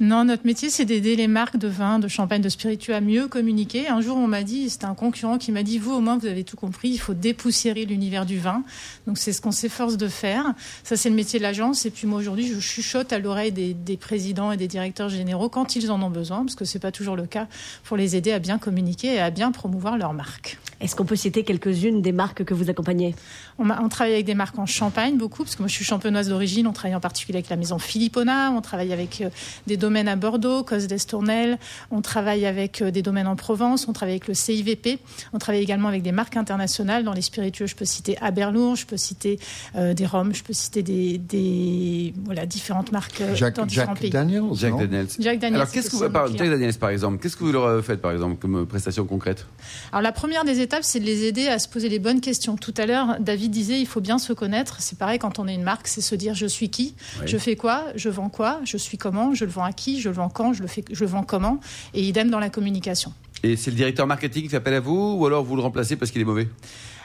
Non, 0.00 0.24
notre 0.24 0.44
métier, 0.44 0.70
c'est 0.70 0.84
d'aider 0.84 1.14
les 1.14 1.28
marques 1.28 1.56
de 1.56 1.68
vin, 1.68 2.00
de 2.00 2.08
champagne, 2.08 2.42
de 2.42 2.48
spiritueux 2.48 2.94
à 2.94 3.00
mieux 3.00 3.28
communiquer. 3.28 3.86
Un 3.86 4.00
jour, 4.00 4.16
on 4.16 4.26
m'a 4.26 4.42
dit, 4.42 4.68
c'était 4.68 4.86
un 4.86 4.94
concurrent 4.94 5.38
qui 5.38 5.52
m'a 5.52 5.62
dit, 5.62 5.78
vous, 5.78 5.92
au 5.92 6.00
moins, 6.00 6.18
vous 6.18 6.26
avez 6.26 6.42
tout 6.42 6.56
compris, 6.56 6.88
il 6.88 6.98
faut 6.98 7.14
dépoussiérer 7.14 7.84
l'univers 7.84 8.26
du 8.26 8.38
vin. 8.38 8.64
Donc, 9.06 9.18
c'est 9.18 9.32
ce 9.32 9.40
qu'on 9.40 9.52
s'efforce 9.52 9.96
de 9.96 10.08
faire. 10.08 10.52
Ça, 10.82 10.96
c'est 10.96 11.10
le 11.10 11.14
métier 11.14 11.38
de 11.38 11.44
l'agence. 11.44 11.86
Et 11.86 11.90
puis, 11.90 12.08
moi, 12.08 12.18
aujourd'hui, 12.18 12.48
je 12.48 12.58
chuchote 12.58 13.12
à 13.12 13.20
l'oreille 13.20 13.52
des, 13.52 13.96
présidents 13.96 14.50
et 14.50 14.56
des 14.56 14.66
directeurs 14.66 15.08
généraux 15.08 15.48
quand 15.48 15.76
ils 15.76 15.88
en 15.92 16.02
ont 16.02 16.10
besoin, 16.10 16.38
parce 16.38 16.56
que 16.56 16.64
c'est 16.64 16.80
pas 16.80 16.90
toujours 16.90 17.14
le 17.14 17.26
cas, 17.26 17.46
pour 17.84 17.96
les 17.96 18.16
aider 18.16 18.32
à 18.32 18.40
bien 18.40 18.58
communiquer 18.58 19.14
et 19.14 19.20
à 19.20 19.30
bien 19.30 19.52
promouvoir 19.52 19.96
leur 19.96 20.12
marque. 20.12 20.58
Est-ce 20.80 20.96
qu'on 20.96 21.04
peut 21.04 21.16
citer 21.16 21.44
quelques-unes 21.44 22.02
des 22.02 22.12
marques 22.12 22.44
que 22.44 22.52
vous 22.52 22.68
accompagnez? 22.68 23.14
On, 23.58 23.70
on, 23.70 23.88
travaille 23.88 24.14
avec 24.14 24.26
des 24.26 24.34
marques 24.34 24.58
en 24.58 24.66
Champagne 24.66 25.16
beaucoup, 25.16 25.44
parce 25.44 25.54
que 25.54 25.62
moi 25.62 25.68
je 25.68 25.74
suis 25.74 25.84
champenoise 25.84 26.28
d'origine. 26.28 26.66
On 26.66 26.72
travaille 26.72 26.96
en 26.96 27.00
particulier 27.00 27.38
avec 27.38 27.50
la 27.50 27.56
maison 27.56 27.78
Philippona. 27.78 28.50
On 28.50 28.60
travaille 28.60 28.92
avec 28.92 29.20
euh, 29.20 29.30
des 29.66 29.76
domaines 29.76 30.08
à 30.08 30.16
Bordeaux, 30.16 30.64
Cos 30.64 30.86
d'Estournel. 30.86 31.58
On 31.90 32.00
travaille 32.00 32.46
avec 32.46 32.82
euh, 32.82 32.90
des 32.90 33.02
domaines 33.02 33.26
en 33.26 33.36
Provence. 33.36 33.86
On 33.88 33.92
travaille 33.92 34.14
avec 34.14 34.28
le 34.28 34.34
CIVP. 34.34 34.98
On 35.32 35.38
travaille 35.38 35.62
également 35.62 35.88
avec 35.88 36.02
des 36.02 36.12
marques 36.12 36.36
internationales. 36.36 37.04
Dans 37.04 37.12
les 37.12 37.22
spiritueux, 37.22 37.66
je 37.66 37.76
peux 37.76 37.84
citer 37.84 38.18
Aberlour, 38.20 38.76
je 38.76 38.86
peux 38.86 38.96
citer 38.96 39.38
euh, 39.76 39.94
des 39.94 40.06
rhums, 40.06 40.34
je 40.34 40.42
peux 40.42 40.52
citer 40.52 40.82
des, 40.82 41.18
des 41.18 42.12
voilà, 42.24 42.46
différentes 42.46 42.90
marques 42.92 43.22
Jack, 43.34 43.56
dans 43.56 43.66
différents 43.66 43.94
pays. 43.94 44.10
Daniels, 44.10 44.42
Jack 44.54 44.72
non? 44.72 44.78
Daniels. 44.78 45.08
Jack 45.18 45.38
Daniels. 45.38 45.60
Alors, 45.60 45.72
qu'est-ce 45.72 45.90
que 45.90 45.96
vous, 45.96 46.10
par, 46.10 46.28
Jack 46.28 46.50
Daniels, 46.50 46.74
par 46.74 46.90
exemple, 46.90 47.18
qu'est-ce 47.22 47.36
que 47.36 47.44
vous 47.44 47.52
leur 47.52 47.84
faites, 47.84 48.00
par 48.00 48.12
exemple, 48.12 48.36
comme 48.36 48.66
prestation 48.66 49.04
concrète? 49.04 49.46
Alors, 49.92 50.02
la 50.02 50.12
première 50.12 50.44
des 50.44 50.60
étapes, 50.60 50.82
c'est 50.82 51.00
de 51.00 51.04
les 51.04 51.24
aider 51.24 51.46
à 51.48 51.58
se 51.58 51.68
poser 51.68 51.88
les 51.88 51.98
bonnes 51.98 52.20
questions. 52.20 52.56
Tout 52.56 52.74
à 52.76 52.86
l'heure, 52.86 53.16
David 53.20 53.43
disait, 53.50 53.80
il 53.80 53.86
faut 53.86 54.00
bien 54.00 54.18
se 54.18 54.32
connaître. 54.32 54.76
C'est 54.80 54.98
pareil 54.98 55.18
quand 55.18 55.38
on 55.38 55.46
est 55.48 55.54
une 55.54 55.62
marque, 55.62 55.86
c'est 55.88 56.00
se 56.00 56.14
dire, 56.14 56.34
je 56.34 56.46
suis 56.46 56.68
qui, 56.70 56.94
Oui. 57.20 57.26
je 57.26 57.38
fais 57.38 57.56
quoi, 57.56 57.84
je 57.96 58.08
vends 58.08 58.28
quoi, 58.28 58.60
je 58.64 58.76
suis 58.76 58.98
comment, 58.98 59.34
je 59.34 59.44
le 59.44 59.50
vends 59.50 59.64
à 59.64 59.72
qui, 59.72 60.00
je 60.00 60.08
le 60.08 60.14
vends 60.14 60.28
quand, 60.28 60.52
je 60.52 60.62
le, 60.62 60.68
fais, 60.68 60.84
je 60.90 61.04
le 61.04 61.10
vends 61.10 61.22
comment, 61.22 61.60
et 61.94 62.02
idem 62.02 62.30
dans 62.30 62.40
la 62.40 62.50
communication. 62.50 63.12
Et 63.42 63.56
c'est 63.56 63.70
le 63.70 63.76
directeur 63.76 64.06
marketing 64.06 64.44
qui 64.44 64.48
fait 64.48 64.56
appel 64.56 64.74
à 64.74 64.80
vous, 64.80 65.16
ou 65.18 65.26
alors 65.26 65.44
vous 65.44 65.56
le 65.56 65.62
remplacez 65.62 65.96
parce 65.96 66.10
qu'il 66.10 66.20
est 66.20 66.24
mauvais? 66.24 66.48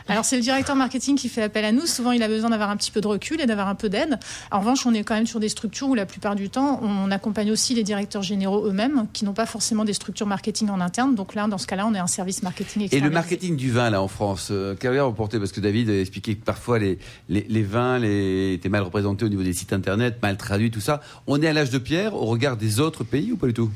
Alors 0.10 0.25
c'est 0.25 0.36
le 0.36 0.42
directeur 0.42 0.75
marketing 0.75 1.16
qui 1.16 1.30
fait 1.30 1.44
appel 1.44 1.66
à 1.66 1.72
nous. 1.72 1.86
Souvent 1.86 2.12
il 2.12 2.24
a 2.24 2.28
besoin 2.28 2.50
d'avoir 2.50 2.70
un 2.70 2.78
petit 2.78 2.92
peu 2.92 3.01
de 3.01 3.08
recul 3.08 3.39
et 3.42 3.46
d'avoir 3.46 3.68
un 3.68 3.75
peu 3.75 3.89
d'aide. 3.89 4.20
En 4.51 4.60
revanche, 4.60 4.86
on 4.86 4.94
est 4.94 5.04
quand 5.04 5.16
même 5.16 5.28
sur 5.28 5.39
des 5.39 5.50
structures 5.50 5.89
où 5.89 5.96
la 5.96 6.06
plupart 6.06 6.36
du 6.36 6.50
temps, 6.50 6.80
on 6.82 7.12
accompagne 7.12 7.51
aussi 7.51 7.75
les 7.75 7.84
directeurs 7.84 8.24
généraux 8.24 8.66
eux-mêmes 8.68 9.06
qui 9.13 9.25
n'ont 9.25 9.34
pas 9.34 9.46
forcément 9.46 9.86
des 9.86 9.94
structures 9.94 10.28
marketing 10.28 10.70
en 10.70 10.82
interne. 10.82 11.16
Donc 11.16 11.36
là, 11.36 11.48
dans 11.48 11.58
ce 11.58 11.68
cas-là, 11.68 11.86
on 11.88 11.94
est 11.94 12.00
un 12.00 12.08
service 12.08 12.44
marketing 12.44 12.88
Et 12.92 13.00
le 13.00 13.10
marketing 13.10 13.56
du 13.56 13.72
vin, 13.72 13.89
là, 13.89 14.01
en 14.01 14.08
France, 14.08 14.50
euh, 14.51 14.75
qu'avez-vous 14.75 15.08
reporté 15.08 15.39
Parce 15.39 15.51
que 15.51 15.62
David 15.62 15.89
a 15.89 16.00
expliqué 16.00 16.36
que 16.36 16.44
parfois 16.44 16.80
les, 16.80 17.00
les, 17.28 17.46
les 17.48 17.63
vins 17.63 18.00
les, 18.00 18.54
étaient 18.54 18.70
mal 18.70 18.84
représentés 18.84 19.25
au 19.25 19.30
niveau 19.30 19.44
des 19.44 19.54
sites 19.54 19.74
internet, 19.74 20.18
mal 20.22 20.38
traduits, 20.38 20.72
tout 20.72 20.82
ça. 20.82 21.01
On 21.28 21.42
est 21.42 21.48
à 21.48 21.54
l'âge 21.54 21.70
de 21.70 21.78
pierre 21.78 22.16
au 22.16 22.25
regard 22.25 22.58
des 22.58 22.80
autres 22.80 23.04
pays 23.04 23.32
ou 23.32 23.38
pas 23.38 23.48
du 23.48 23.54
tout? 23.54 23.70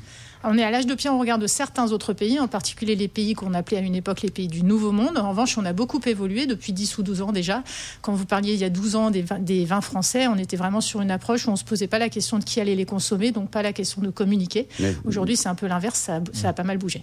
On 0.43 0.57
est 0.57 0.63
à 0.63 0.71
l'âge 0.71 0.85
de 0.85 0.93
pierre, 0.93 1.13
on 1.13 1.19
regarde 1.19 1.45
certains 1.47 1.91
autres 1.91 2.13
pays, 2.13 2.39
en 2.39 2.47
particulier 2.47 2.95
les 2.95 3.07
pays 3.07 3.33
qu'on 3.33 3.53
appelait 3.53 3.77
à 3.77 3.81
une 3.81 3.95
époque 3.95 4.21
les 4.21 4.29
pays 4.31 4.47
du 4.47 4.63
Nouveau 4.63 4.91
Monde. 4.91 5.17
En 5.17 5.29
revanche, 5.29 5.57
on 5.57 5.65
a 5.65 5.73
beaucoup 5.73 5.99
évolué 6.05 6.45
depuis 6.45 6.73
10 6.73 6.97
ou 6.97 7.03
12 7.03 7.21
ans 7.21 7.31
déjà. 7.31 7.63
Quand 8.01 8.13
vous 8.13 8.25
parliez 8.25 8.53
il 8.53 8.59
y 8.59 8.63
a 8.63 8.69
12 8.69 8.95
ans 8.95 9.11
des 9.11 9.21
vins, 9.21 9.39
des 9.39 9.65
vins 9.65 9.81
français, 9.81 10.27
on 10.27 10.37
était 10.37 10.57
vraiment 10.57 10.81
sur 10.81 11.01
une 11.01 11.11
approche 11.11 11.47
où 11.47 11.49
on 11.49 11.53
ne 11.53 11.57
se 11.57 11.63
posait 11.63 11.87
pas 11.87 11.99
la 11.99 12.09
question 12.09 12.39
de 12.39 12.43
qui 12.43 12.59
allait 12.59 12.75
les 12.75 12.85
consommer, 12.85 13.31
donc 13.31 13.49
pas 13.49 13.61
la 13.61 13.73
question 13.73 14.01
de 14.01 14.09
communiquer. 14.09 14.67
Mais- 14.79 14.95
Aujourd'hui, 15.05 15.37
c'est 15.37 15.49
un 15.49 15.55
peu 15.55 15.67
l'inverse, 15.67 15.99
ça, 15.99 16.19
ça 16.33 16.49
a 16.49 16.53
pas 16.53 16.63
mal 16.63 16.77
bougé. 16.77 17.01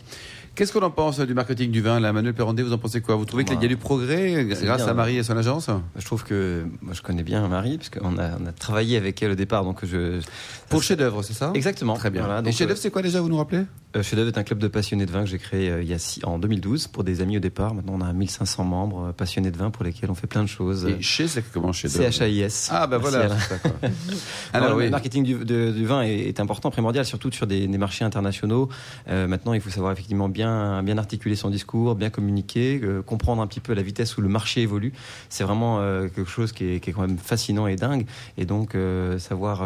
Qu'est-ce 0.55 0.73
qu'on 0.73 0.83
en 0.83 0.91
pense 0.91 1.21
euh, 1.21 1.27
du 1.27 1.33
marketing 1.35 1.71
du 1.71 1.81
vin 1.81 2.01
là, 2.01 2.13
Manuel 2.13 2.35
Perrandé, 2.35 2.63
vous 2.63 2.73
en 2.73 2.79
pensez 2.79 3.01
quoi? 3.01 3.15
Vous 3.15 3.25
trouvez 3.25 3.45
qu'il 3.45 3.61
y 3.61 3.65
a 3.65 3.69
du 3.69 3.77
progrès 3.77 4.35
euh, 4.35 4.43
grâce 4.45 4.83
bien, 4.83 4.89
à 4.89 4.95
Marie 4.95 5.17
et 5.17 5.23
son 5.23 5.37
agence? 5.37 5.71
Je 5.97 6.05
trouve 6.05 6.25
que 6.25 6.67
moi 6.83 6.93
je 6.93 7.03
connais 7.03 7.23
bien 7.23 7.47
Marie 7.49 7.79
parce 7.79 7.89
qu'on 7.89 8.19
a, 8.19 8.31
on 8.43 8.47
a 8.47 8.53
travaillé 8.53 8.97
avec 8.97 9.23
elle 9.23 9.31
au 9.31 9.35
départ, 9.37 9.65
donc 9.65 9.85
je 9.85 10.21
Pour 10.69 10.83
chef 10.83 10.99
d'œuvre, 10.99 11.23
c'est 11.23 11.35
ça? 11.35 11.53
Exactement 11.55 11.95
Très 11.95 12.11
bien. 12.11 12.23
Voilà, 12.25 12.41
et 12.41 12.43
donc, 12.43 12.53
chef 12.53 12.67
d'œuvre, 12.67 12.81
c'est 12.81 12.91
quoi 12.91 13.01
déjà 13.01 13.21
Vous 13.21 13.29
nous 13.31 13.37
rappelez 13.39 13.65
euh, 13.97 14.05
Chef 14.05 14.15
d'œuvre 14.15 14.29
est 14.29 14.39
un 14.39 14.45
club 14.45 14.61
de 14.61 14.69
passionnés 14.69 15.05
de 15.05 15.11
vin 15.11 15.25
que 15.25 15.29
j'ai 15.29 15.39
créé 15.39 15.69
euh, 15.69 15.83
il 15.83 15.89
y 15.89 15.93
a 15.95 15.99
six- 15.99 16.25
en 16.25 16.39
2012 16.39 16.87
pour 16.87 17.03
des 17.03 17.23
amis 17.23 17.39
au 17.39 17.41
départ. 17.41 17.75
Maintenant 17.75 17.95
on 17.97 18.01
a 18.03 18.13
1500 18.13 18.63
membres 18.63 19.07
euh, 19.09 19.13
passionnés 19.13 19.51
de 19.51 19.57
vin 19.57 19.71
pour 19.71 19.83
lesquels 19.85 20.09
on 20.13 20.15
fait 20.15 20.29
plein 20.29 20.43
de 20.45 20.49
choses. 20.49 20.85
Et 20.87 21.03
chez, 21.03 21.27
c'est 21.27 21.43
comment 21.53 21.73
chez 21.73 21.89
CHAIS. 21.89 22.69
Ah 22.71 22.87
bah 22.87 22.99
Merci, 23.03 23.17
voilà. 23.19 23.35
Alors, 24.53 24.67
Alors 24.69 24.79
le 24.79 24.85
oui. 24.85 24.91
marketing 24.91 25.25
du, 25.25 25.35
de- 25.45 25.73
du 25.73 25.87
vin 25.87 26.03
est, 26.03 26.21
est 26.29 26.39
important, 26.39 26.71
primordial, 26.71 27.05
surtout 27.05 27.33
sur 27.33 27.49
des, 27.49 27.67
des 27.67 27.79
marchés 27.79 28.05
internationaux. 28.05 28.69
Euh, 29.09 29.27
maintenant, 29.27 29.55
il 29.55 29.61
faut 29.61 29.71
savoir 29.71 29.91
effectivement 29.93 30.29
bien, 30.29 30.85
bien 30.85 30.97
articuler 30.97 31.35
son 31.35 31.51
discours, 31.51 31.97
bien 31.97 32.11
communiquer, 32.11 32.81
euh, 32.85 33.03
comprendre 33.03 33.43
un 33.43 33.49
petit 33.49 33.59
peu 33.61 33.75
la 33.75 33.83
vitesse 33.83 34.17
où 34.17 34.21
le 34.21 34.29
marché 34.29 34.63
évolue. 34.63 34.93
C'est 35.31 35.43
vraiment 35.43 35.81
euh, 35.81 36.07
quelque 36.07 36.31
chose 36.31 36.53
qui 36.53 36.65
est, 36.75 36.81
qui 36.81 36.91
est 36.91 36.93
quand 36.93 37.01
même 37.09 37.19
fascinant 37.19 37.67
et 37.67 37.75
dingue. 37.75 38.07
Et 38.39 38.45
donc, 38.45 38.77
euh, 38.77 39.19
savoir 39.19 39.63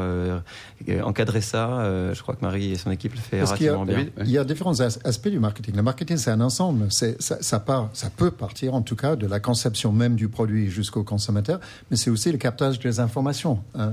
encadrer 1.03 1.41
ça, 1.43 1.81
euh, 1.81 2.15
je 2.15 2.23
crois 2.23 2.35
que 2.35 2.41
Marie 2.43 2.73
et 2.73 2.77
son 2.77 2.91
équipe 2.91 3.13
le 3.15 3.21
fait 3.21 3.41
Bien. 3.59 4.07
Il 4.21 4.31
y 4.31 4.39
a 4.39 4.45
différents 4.45 4.81
as- 4.81 4.99
aspects 5.05 5.29
du 5.29 5.39
marketing. 5.39 5.75
Le 5.77 5.83
marketing, 5.83 6.17
c'est 6.17 6.31
un 6.31 6.41
ensemble. 6.41 6.87
C'est- 6.91 7.21
Ça, 7.23 7.39
ça, 7.41 7.61
part, 7.61 7.91
ça 7.93 8.11
peut 8.11 8.31
partir, 8.31 8.75
en 8.75 8.83
tout 8.83 8.97
cas, 8.97 9.17
de 9.17 9.27
la 9.27 9.41
conception 9.41 9.93
même 9.93 10.15
du 10.17 10.29
produit 10.29 10.69
jusqu'au 10.71 11.05
consommateur, 11.05 11.61
mais 11.91 11.97
c'est 11.97 12.11
aussi 12.11 12.31
le 12.33 12.39
captage 12.39 12.79
des 12.79 13.01
informations, 13.01 13.61
hein, 13.75 13.93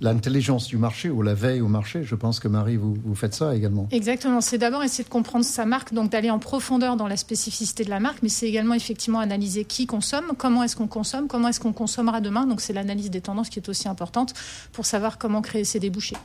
l'intelligence 0.00 0.66
du 0.66 0.76
marché 0.76 1.10
ou 1.10 1.22
la 1.22 1.34
veille 1.34 1.60
au 1.60 1.68
marché. 1.68 2.02
Je 2.04 2.14
pense 2.14 2.40
que 2.40 2.48
Marie, 2.48 2.76
vous, 2.76 2.96
vous 3.04 3.14
faites 3.14 3.34
ça 3.34 3.54
également. 3.54 3.88
Exactement. 3.90 4.40
C'est 4.40 4.58
d'abord 4.58 4.82
essayer 4.82 5.04
de 5.04 5.08
comprendre 5.08 5.44
sa 5.44 5.64
marque, 5.64 5.92
donc 5.94 6.10
d'aller 6.10 6.30
en 6.30 6.38
profondeur 6.38 6.96
dans 6.96 7.06
la 7.08 7.16
spécificité 7.16 7.84
de 7.84 7.90
la 7.90 8.00
marque, 8.00 8.18
mais 8.22 8.28
c'est 8.28 8.46
également 8.48 8.74
effectivement 8.74 9.20
analyser 9.20 9.64
qui 9.64 9.86
consomme, 9.86 10.32
comment 10.36 10.62
est-ce 10.62 10.76
qu'on 10.76 10.86
consomme, 10.88 11.28
comment 11.28 11.48
est-ce 11.48 11.60
qu'on 11.60 11.72
consommera 11.72 12.20
demain. 12.20 12.46
Donc 12.46 12.60
c'est 12.60 12.72
l'analyse 12.72 13.10
des 13.10 13.20
tendances 13.20 13.48
qui 13.48 13.58
est 13.58 13.68
aussi 13.68 13.88
importante 13.88 14.34
pour 14.72 14.86
savoir 14.86 15.18
comment 15.18 15.42
créer 15.42 15.64
ses 15.64 15.80
débouchés. 15.80 16.16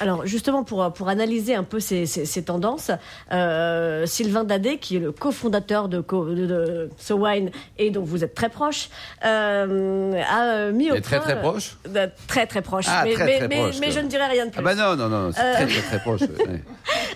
Alors 0.00 0.26
justement, 0.26 0.64
pour, 0.64 0.92
pour 0.92 1.08
analyser 1.08 1.54
un 1.54 1.64
peu 1.64 1.80
ces, 1.80 2.05
ces- 2.06 2.26
ces 2.26 2.42
tendances, 2.44 2.90
euh, 3.32 4.06
Sylvain 4.06 4.44
Dadé, 4.44 4.78
qui 4.78 4.96
est 4.96 5.00
le 5.00 5.12
cofondateur 5.12 5.88
de, 5.88 6.00
co- 6.00 6.26
de, 6.26 6.46
de 6.46 6.90
So 6.98 7.16
Wine 7.16 7.50
et 7.78 7.90
dont 7.90 8.02
vous 8.02 8.24
êtes 8.24 8.34
très 8.34 8.48
proche, 8.48 8.88
euh, 9.24 10.20
a 10.28 10.44
euh, 10.44 10.72
mis 10.72 10.90
au 10.90 10.94
Et 10.94 11.00
très 11.00 11.16
point- 11.18 11.24
très 11.26 11.40
proche 11.40 11.76
Euh, 11.94 12.06
très 12.26 12.46
très 12.46 12.62
proche. 12.62 12.86
Ah, 12.88 13.02
mais 13.04 13.14
très, 13.14 13.24
mais- 13.24 13.38
très 13.38 13.48
mais- 13.48 13.56
proche, 13.56 13.76
mais 13.80 13.90
je 13.90 14.00
ne 14.00 14.08
dirai 14.08 14.26
rien 14.26 14.46
de 14.46 14.50
plus. 14.50 14.60
Ah 14.60 14.62
bah 14.62 14.74
non, 14.74 14.96
non, 14.96 15.08
non, 15.08 15.30
c'est 15.32 15.52
très 15.52 15.66
très 15.66 15.82
très 15.82 15.98
proche. 16.00 16.20
ouais. 16.22 16.62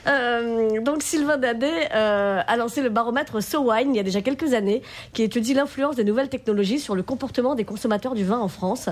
Donc 0.83 1.03
Sylvain 1.03 1.37
Dadé 1.37 1.71
a 1.93 2.57
lancé 2.57 2.83
le 2.83 2.89
baromètre 2.89 3.43
So 3.43 3.71
Wine 3.71 3.95
il 3.95 3.97
y 3.97 4.01
a 4.01 4.03
déjà 4.03 4.23
quelques 4.23 4.55
années, 4.55 4.83
qui 5.13 5.23
étudie 5.23 5.55
l'influence 5.55 5.97
des 5.97 6.05
nouvelles 6.05 6.29
technologies 6.29 6.79
sur 6.81 6.95
le 6.95 7.03
comportement 7.03 7.55
des 7.55 7.65
consommateurs 7.65 8.15
du 8.15 8.25
vin 8.25 8.39
en 8.39 8.49
France. 8.49 8.89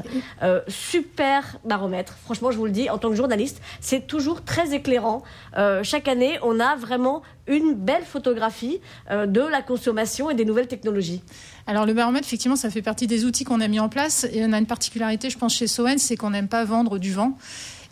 Super 0.68 1.56
baromètre, 1.64 2.16
franchement 2.24 2.50
je 2.50 2.56
vous 2.58 2.66
le 2.66 2.70
dis, 2.70 2.90
en 2.90 2.98
tant 2.98 3.08
que 3.10 3.14
journaliste, 3.16 3.60
c'est 3.80 4.06
toujours 4.06 4.42
très 4.44 4.74
éclairant. 4.74 5.22
Euh, 5.56 5.77
chaque 5.82 6.08
année, 6.08 6.38
on 6.42 6.60
a 6.60 6.76
vraiment 6.76 7.22
une 7.46 7.74
belle 7.74 8.04
photographie 8.04 8.80
euh, 9.10 9.26
de 9.26 9.40
la 9.40 9.62
consommation 9.62 10.30
et 10.30 10.34
des 10.34 10.44
nouvelles 10.44 10.68
technologies. 10.68 11.22
Alors 11.66 11.86
le 11.86 11.94
baromètre, 11.94 12.26
effectivement, 12.26 12.56
ça 12.56 12.70
fait 12.70 12.82
partie 12.82 13.06
des 13.06 13.24
outils 13.24 13.44
qu'on 13.44 13.60
a 13.60 13.68
mis 13.68 13.80
en 13.80 13.88
place. 13.88 14.26
Et 14.32 14.44
on 14.44 14.52
a 14.52 14.58
une 14.58 14.66
particularité, 14.66 15.30
je 15.30 15.38
pense, 15.38 15.54
chez 15.54 15.66
Soen, 15.66 15.98
c'est 15.98 16.16
qu'on 16.16 16.30
n'aime 16.30 16.48
pas 16.48 16.64
vendre 16.64 16.98
du 16.98 17.12
vent. 17.12 17.36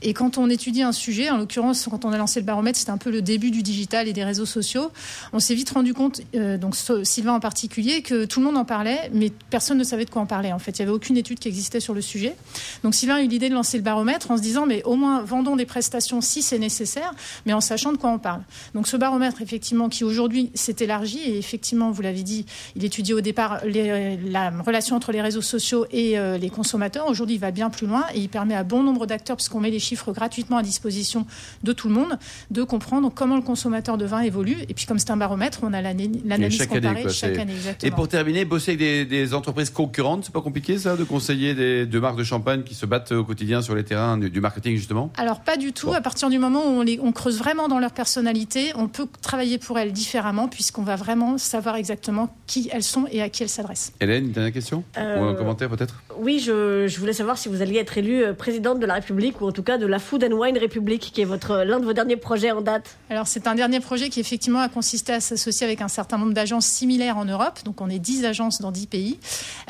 Et 0.03 0.13
quand 0.13 0.37
on 0.37 0.51
étudie 0.51 0.83
un 0.83 0.93
sujet, 0.93 1.31
en 1.31 1.39
l'occurrence, 1.39 1.89
quand 1.91 2.05
on 2.05 2.13
a 2.13 2.19
lancé 2.19 2.41
le 2.41 2.47
baromètre, 2.47 2.79
c'était 2.79 2.91
un 2.91 2.99
peu 2.99 3.11
le 3.11 3.23
début 3.23 3.51
du 3.51 3.63
digital 3.63 4.09
et 4.09 4.13
des 4.13 4.25
réseaux 4.25 4.47
sociaux. 4.47 4.91
On 5.33 5.41
s'est 5.41 5.55
vite 5.55 5.71
rendu 5.71 5.95
compte, 5.95 6.21
euh, 6.35 6.59
donc 6.59 6.77
Sylvain 7.03 7.33
en 7.33 7.41
particulier, 7.41 8.03
que 8.03 8.27
tout 8.27 8.41
le 8.41 8.47
monde 8.47 8.59
en 8.59 8.65
parlait, 8.67 9.11
mais 9.15 9.33
personne 9.51 9.79
ne 9.79 9.85
savait 9.85 10.05
de 10.05 10.11
quoi 10.11 10.21
en 10.21 10.27
parler. 10.27 10.53
En 10.53 10.59
fait, 10.59 10.79
il 10.79 10.83
n'y 10.83 10.89
avait 10.89 10.95
aucune 10.95 11.17
étude 11.17 11.39
qui 11.39 11.49
existait 11.49 11.81
sur 11.81 11.95
le 11.95 12.03
sujet. 12.03 12.37
Donc 12.83 12.95
Sylvain 12.95 13.17
a 13.17 13.23
eu 13.23 13.27
l'idée 13.27 13.49
de 13.49 13.55
lancer 13.55 13.79
le 13.79 13.83
baromètre 13.83 14.31
en 14.31 14.37
se 14.37 14.43
disant, 14.43 14.67
mais 14.67 14.83
au 14.85 14.97
moins 14.97 15.23
vendons 15.23 15.57
des 15.57 15.67
prestations 15.67 16.21
si 16.21 16.43
c'est 16.43 16.59
nécessaire, 16.59 17.15
mais 17.47 17.55
en 17.55 17.63
sachant 17.63 17.93
de 17.93 17.97
quoi 17.97 18.11
on 18.11 18.19
parle. 18.19 18.43
Donc 18.75 18.89
ce 18.89 18.97
baromètre, 18.97 19.41
effectivement, 19.41 19.89
qui 19.89 20.05
aujourd'hui 20.05 20.51
s'est 20.55 20.77
élargi, 20.81 21.21
et 21.21 21.39
effectivement, 21.39 21.91
vous 21.91 22.03
l'avez 22.03 22.23
dit, 22.23 22.45
il 22.75 22.85
étudie 22.85 23.15
au 23.15 23.23
départ 23.23 23.61
la 23.65 24.51
relation 24.51 24.97
entre 24.97 25.13
les 25.13 25.23
réseaux 25.23 25.43
sociaux 25.43 25.87
et 25.91 26.19
euh, 26.19 26.37
les 26.37 26.51
consommateurs. 26.51 27.09
Aujourd'hui, 27.09 27.37
il 27.37 27.41
va 27.41 27.51
bien 27.51 27.71
plus 27.71 27.87
loin 27.87 28.05
et 28.15 28.21
il 28.21 28.29
permet 28.29 28.55
à 28.55 28.63
bon 28.63 28.83
nombre 28.83 29.07
d'acteurs, 29.07 29.37
puisqu'on 29.37 29.61
met 29.61 29.71
les 29.71 29.86
chiffres 29.87 30.13
gratuitement 30.13 30.59
à 30.59 30.63
disposition 30.63 31.27
de 31.63 31.73
tout 31.73 31.89
le 31.89 31.95
monde, 31.95 32.19
de 32.51 32.63
comprendre 32.63 33.11
comment 33.15 33.37
le 33.37 33.43
consommateur 33.43 33.97
de 33.97 34.05
vin 34.05 34.21
évolue. 34.21 34.57
Et 34.69 34.75
puis 34.75 34.87
comme 34.87 34.99
c'est 34.99 35.11
un 35.11 35.17
baromètre, 35.17 35.61
on 35.63 35.73
a 35.73 35.81
l'ana- 35.81 36.03
l'analyse 36.25 36.59
chaque 36.59 36.73
année, 36.73 36.81
comparée 36.89 37.03
quoi, 37.03 37.13
chaque 37.13 37.39
année. 37.39 37.53
Et 37.53 37.57
Exactement. 37.57 37.97
pour 37.97 38.09
terminer, 38.09 38.45
bosser 38.45 38.73
avec 38.73 38.79
des, 38.81 39.05
des 39.05 39.35
entreprises 39.35 39.71
concurrentes, 39.71 40.25
c'est 40.25 40.33
pas 40.33 40.41
compliqué 40.41 40.79
ça, 40.79 40.97
de 40.97 41.05
conseiller 41.05 41.55
des 41.55 41.87
deux 41.87 42.01
marques 42.01 42.19
de 42.19 42.25
champagne 42.25 42.63
qui 42.63 42.75
se 42.75 42.87
battent 42.87 43.13
au 43.13 43.25
quotidien 43.25 43.63
sur 43.63 43.75
les 43.75 43.85
terrains 43.85 44.19
du, 44.19 44.31
du 44.31 44.41
marketing 44.41 44.77
justement? 44.77 45.11
Alors 45.17 45.41
pas 45.41 45.57
du 45.57 45.73
tout. 45.73 45.87
Bon. 45.89 45.93
À 45.93 46.01
partir 46.01 46.29
du 46.31 46.39
moment 46.39 46.65
où 46.67 46.81
on, 46.81 46.83
les, 46.83 46.99
on 47.03 47.13
creuse 47.13 47.39
vraiment 47.39 47.69
dans 47.69 47.79
leur 47.79 47.93
personnalité, 47.93 48.73
on 48.75 48.89
peut 48.89 49.07
travailler 49.23 49.59
pour 49.59 49.79
elles 49.79 49.93
différemment 49.93 50.49
puisqu'on 50.49 50.83
va 50.83 50.97
vraiment 50.97 51.39
savoir 51.39 51.77
exactement 51.77 52.35
qui 52.47 52.69
elles 52.73 52.83
sont 52.83 53.07
et 53.13 53.23
à 53.23 53.29
qui 53.29 53.43
elles 53.43 53.49
s'adressent. 53.49 53.93
Hélène, 54.01 54.25
une 54.27 54.33
dernière 54.33 54.53
question? 54.53 54.85
Euh, 54.99 55.21
Ou 55.21 55.25
un 55.25 55.35
commentaire 55.35 55.69
peut-être? 55.69 56.03
Oui, 56.19 56.43
je, 56.45 56.87
je 56.89 56.99
voulais 56.99 57.13
savoir 57.13 57.39
si 57.39 57.49
vous 57.49 57.63
alliez 57.63 57.79
être 57.79 57.97
élu 57.99 58.23
euh, 58.23 58.33
présidente 58.33 58.81
de 58.81 58.87
la 58.87 58.95
République 58.95 59.41
ou 59.41 59.47
en 59.47 59.53
tout 59.53 59.63
cas 59.63 59.76
de 59.79 59.87
la 59.87 59.99
Food 59.99 60.25
and 60.25 60.35
Wine 60.35 60.59
Republic, 60.59 61.11
qui 61.13 61.21
est 61.21 61.25
votre 61.25 61.65
l'un 61.65 61.81
de 61.81 61.85
vos 61.85 61.93
derniers 61.93 62.17
projets 62.17 62.51
en 62.51 62.61
date. 62.61 62.97
Alors 63.11 63.27
c'est 63.27 63.47
un 63.47 63.55
dernier 63.55 63.81
projet 63.81 64.09
qui 64.09 64.21
effectivement 64.21 64.61
a 64.61 64.69
consisté 64.69 65.13
à 65.13 65.21
s'associer 65.21 65.67
avec 65.67 65.81
un 65.81 65.89
certain 65.89 66.19
nombre 66.19 66.33
d'agences 66.33 66.67
similaires 66.67 67.17
en 67.17 67.25
Europe. 67.25 67.61
Donc 67.65 67.81
on 67.81 67.89
est 67.89 67.99
10 67.99 68.25
agences 68.25 68.61
dans 68.61 68.71
10 68.71 68.87
pays. 68.87 69.19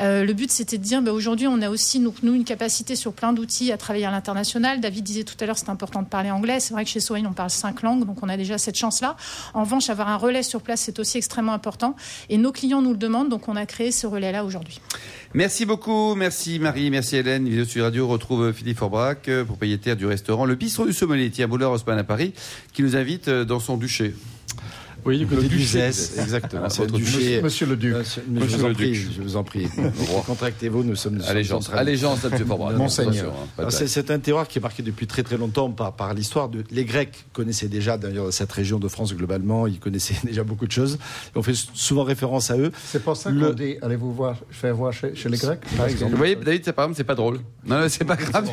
Euh, 0.00 0.24
le 0.24 0.32
but 0.32 0.50
c'était 0.50 0.78
de 0.78 0.82
dire 0.82 1.02
bah, 1.02 1.12
aujourd'hui 1.12 1.46
on 1.46 1.60
a 1.62 1.70
aussi 1.70 2.00
nous, 2.00 2.14
nous, 2.22 2.34
une 2.34 2.44
capacité 2.44 2.96
sur 2.96 3.12
plein 3.12 3.32
d'outils 3.32 3.72
à 3.72 3.76
travailler 3.76 4.06
à 4.06 4.10
l'international. 4.10 4.80
David 4.80 5.04
disait 5.04 5.24
tout 5.24 5.36
à 5.40 5.46
l'heure 5.46 5.58
c'est 5.58 5.70
important 5.70 6.02
de 6.02 6.08
parler 6.08 6.30
anglais. 6.30 6.60
C'est 6.60 6.74
vrai 6.74 6.84
que 6.84 6.90
chez 6.90 7.00
Soin 7.00 7.24
on 7.26 7.32
parle 7.32 7.50
cinq 7.50 7.82
langues, 7.82 8.04
donc 8.04 8.22
on 8.22 8.28
a 8.28 8.36
déjà 8.36 8.58
cette 8.58 8.76
chance-là. 8.76 9.16
En 9.54 9.64
revanche, 9.64 9.90
avoir 9.90 10.08
un 10.08 10.16
relais 10.16 10.42
sur 10.42 10.60
place 10.60 10.80
c'est 10.80 10.98
aussi 10.98 11.18
extrêmement 11.18 11.52
important. 11.52 11.96
Et 12.28 12.38
nos 12.38 12.52
clients 12.52 12.82
nous 12.82 12.92
le 12.92 12.98
demandent, 12.98 13.28
donc 13.28 13.48
on 13.48 13.56
a 13.56 13.66
créé 13.66 13.92
ce 13.92 14.06
relais-là 14.06 14.44
aujourd'hui. 14.44 14.80
Merci 15.34 15.66
beaucoup, 15.66 16.14
merci 16.14 16.58
Marie, 16.58 16.90
merci 16.90 17.16
Hélène. 17.16 17.48
Vidéo 17.48 17.64
sur 17.64 17.84
Radio 17.84 18.06
retrouve 18.08 18.52
Philippe 18.52 18.78
Forbrac, 18.78 19.28
du 19.96 20.06
restaurant 20.06 20.44
Le 20.44 20.54
Bistrot 20.54 20.86
du 20.86 20.92
Sommelier, 20.92 21.32
à 21.42 21.46
Bouleur-Haussmann 21.46 21.98
à 21.98 22.04
Paris, 22.04 22.32
qui 22.72 22.82
nous 22.82 22.96
invite 22.96 23.28
dans 23.28 23.60
son 23.60 23.76
duché. 23.76 24.14
Oui, 25.06 25.18
du 25.18 25.26
côté 25.26 25.46
du 25.46 25.62
Zès, 25.62 26.18
exactement. 26.18 26.68
C'est 26.68 26.90
duché. 26.90 27.40
Monsieur 27.40 27.66
le 27.66 27.76
Duc. 27.76 27.94
Monsieur, 27.94 28.22
monsieur 28.28 28.68
le 28.68 28.74
Duc. 28.74 28.94
Je 28.94 29.22
vous 29.22 29.36
en 29.36 29.44
prie. 29.44 29.68
Contractez-vous, 30.26 30.82
nous 30.82 30.96
sommes. 30.96 31.20
Allégeance, 31.28 31.70
allégeance, 31.72 32.24
M. 32.24 32.44
Forbrac. 32.44 32.76
Monseigneur. 32.76 33.32
C'est 33.70 34.10
un 34.10 34.18
terroir 34.18 34.48
qui 34.48 34.58
est 34.58 34.62
marqué 34.62 34.82
depuis 34.82 35.06
très 35.06 35.22
très 35.22 35.36
longtemps 35.36 35.70
par, 35.70 35.94
par 35.94 36.12
l'histoire. 36.12 36.48
De... 36.48 36.64
Les 36.70 36.84
Grecs 36.84 37.24
connaissaient 37.32 37.68
déjà, 37.68 37.96
d'ailleurs, 37.96 38.32
cette 38.32 38.50
région 38.50 38.78
de 38.78 38.88
France 38.88 39.14
globalement, 39.14 39.66
ils 39.66 39.78
connaissaient 39.78 40.16
déjà 40.24 40.42
beaucoup 40.42 40.66
de 40.66 40.72
choses. 40.72 40.98
On 41.34 41.42
fait 41.42 41.54
souvent 41.54 42.02
référence 42.02 42.50
à 42.50 42.58
eux. 42.58 42.72
C'est 42.84 43.02
pour 43.02 43.16
ça 43.16 43.30
qu'on 43.30 43.52
dit 43.52 43.76
allez-vous 43.82 44.12
voir, 44.12 44.36
faire 44.50 44.74
voir 44.74 44.92
chez, 44.92 45.14
chez 45.14 45.28
les 45.28 45.38
Grecs, 45.38 45.60
par 45.76 45.86
exemple. 45.86 46.12
Vous 46.12 46.18
voyez, 46.18 46.36
David, 46.36 46.64
par 46.72 46.86
exemple, 46.86 46.96
c'est 46.96 47.04
pas 47.04 47.14
drôle. 47.14 47.38
Non, 47.64 47.80
non 47.80 47.86
c'est 47.88 48.04
pas 48.04 48.16
grave. 48.16 48.50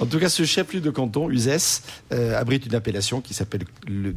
En 0.00 0.06
tout 0.06 0.20
cas, 0.20 0.28
ce 0.28 0.44
chef-lieu 0.44 0.80
de 0.80 0.90
canton, 0.90 1.28
Uzès, 1.28 1.82
euh, 2.12 2.38
abrite 2.38 2.66
une 2.66 2.74
appellation 2.76 3.20
qui 3.20 3.34
s'appelle 3.34 3.64
le, 3.88 4.12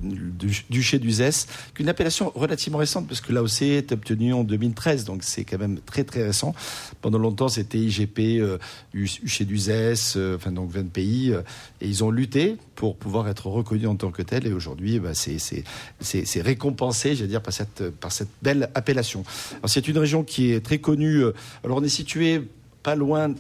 duché 0.70 1.00
d'Uzès, 1.00 1.48
une 1.80 1.90
appellation 1.90 2.32
relativement 2.36 2.78
récente, 2.78 3.08
parce 3.08 3.20
que 3.20 3.34
l'AOC 3.34 3.64
est 3.64 3.92
obtenue 3.92 4.34
en 4.34 4.44
2013, 4.44 5.06
donc 5.06 5.24
c'est 5.24 5.44
quand 5.44 5.58
même 5.58 5.80
très 5.80 6.04
très 6.04 6.24
récent. 6.24 6.54
Pendant 7.02 7.18
longtemps, 7.18 7.48
c'était 7.48 7.80
IGP, 7.80 8.40
euh, 8.40 8.60
duché 8.94 9.46
d'Uzès, 9.46 10.14
euh, 10.16 10.36
enfin 10.36 10.52
donc 10.52 10.70
20 10.70 10.92
pays, 10.92 11.32
euh, 11.32 11.42
et 11.82 11.88
ils 11.88 12.04
ont 12.04 12.12
lutté 12.12 12.58
pour 12.76 12.96
pouvoir 12.96 13.28
être 13.28 13.48
reconnus 13.48 13.88
en 13.88 13.96
tant 13.96 14.12
que 14.12 14.22
tel, 14.22 14.46
et 14.46 14.54
aujourd'hui, 14.54 15.00
bah, 15.00 15.14
c'est 15.16 16.42
récompensé, 16.42 17.16
veux 17.16 17.28
dire, 17.28 17.42
par 17.42 17.54
cette, 17.54 17.90
par 17.90 18.12
cette 18.12 18.30
belle 18.44 18.70
appellation. 18.76 19.24
C'est 19.66 19.88
une 19.88 19.98
région 19.98 20.24
qui 20.24 20.52
est 20.52 20.64
très 20.64 20.78
connue. 20.78 21.24
Alors 21.64 21.78
on 21.78 21.84
est 21.84 21.90
situé 21.90 22.42
pas 22.84 22.96
loin 22.96 23.34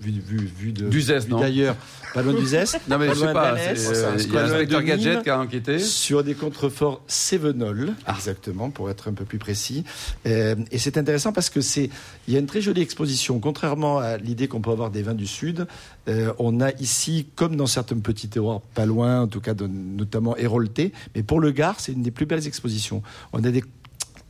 vu, 0.00 0.20
vu, 0.20 0.50
vu 0.56 0.72
d'ailleurs, 0.72 1.76
pas 2.14 2.22
loin 2.22 2.34
d'Uzès. 2.34 2.64
non, 2.88 2.98
mais 2.98 3.08
je 3.08 3.14
sais 3.14 3.32
pas. 3.32 3.56
Il 3.72 4.32
y 4.32 4.36
a 4.36 4.42
l'inspecteur 4.42 4.82
Gadget 4.82 5.22
qui 5.22 5.30
a 5.30 5.40
enquêté. 5.40 5.78
Sur 5.78 6.24
des 6.24 6.34
contreforts 6.34 7.02
Sévenol, 7.06 7.94
ah. 8.06 8.14
exactement, 8.16 8.70
pour 8.70 8.90
être 8.90 9.08
un 9.08 9.12
peu 9.12 9.24
plus 9.24 9.38
précis. 9.38 9.84
Euh, 10.26 10.54
et 10.70 10.78
c'est 10.78 10.96
intéressant 10.96 11.32
parce 11.32 11.50
que 11.50 11.60
c'est, 11.60 11.90
il 12.26 12.34
y 12.34 12.36
a 12.36 12.40
une 12.40 12.46
très 12.46 12.60
jolie 12.60 12.82
exposition. 12.82 13.38
Contrairement 13.38 13.98
à 13.98 14.16
l'idée 14.16 14.48
qu'on 14.48 14.60
peut 14.60 14.70
avoir 14.70 14.90
des 14.90 15.02
vins 15.02 15.14
du 15.14 15.26
Sud, 15.26 15.66
euh, 16.08 16.32
on 16.38 16.60
a 16.60 16.72
ici, 16.80 17.26
comme 17.34 17.56
dans 17.56 17.66
certains 17.66 17.98
petits 17.98 18.28
terroirs 18.28 18.60
pas 18.74 18.86
loin, 18.86 19.22
en 19.22 19.26
tout 19.26 19.40
cas 19.40 19.54
notamment 19.54 20.36
Hérolté, 20.36 20.92
mais 21.14 21.22
pour 21.22 21.40
le 21.40 21.50
Gard, 21.50 21.76
c'est 21.78 21.92
une 21.92 22.02
des 22.02 22.10
plus 22.10 22.26
belles 22.26 22.46
expositions. 22.46 23.02
On 23.32 23.44
a 23.44 23.50
des 23.50 23.62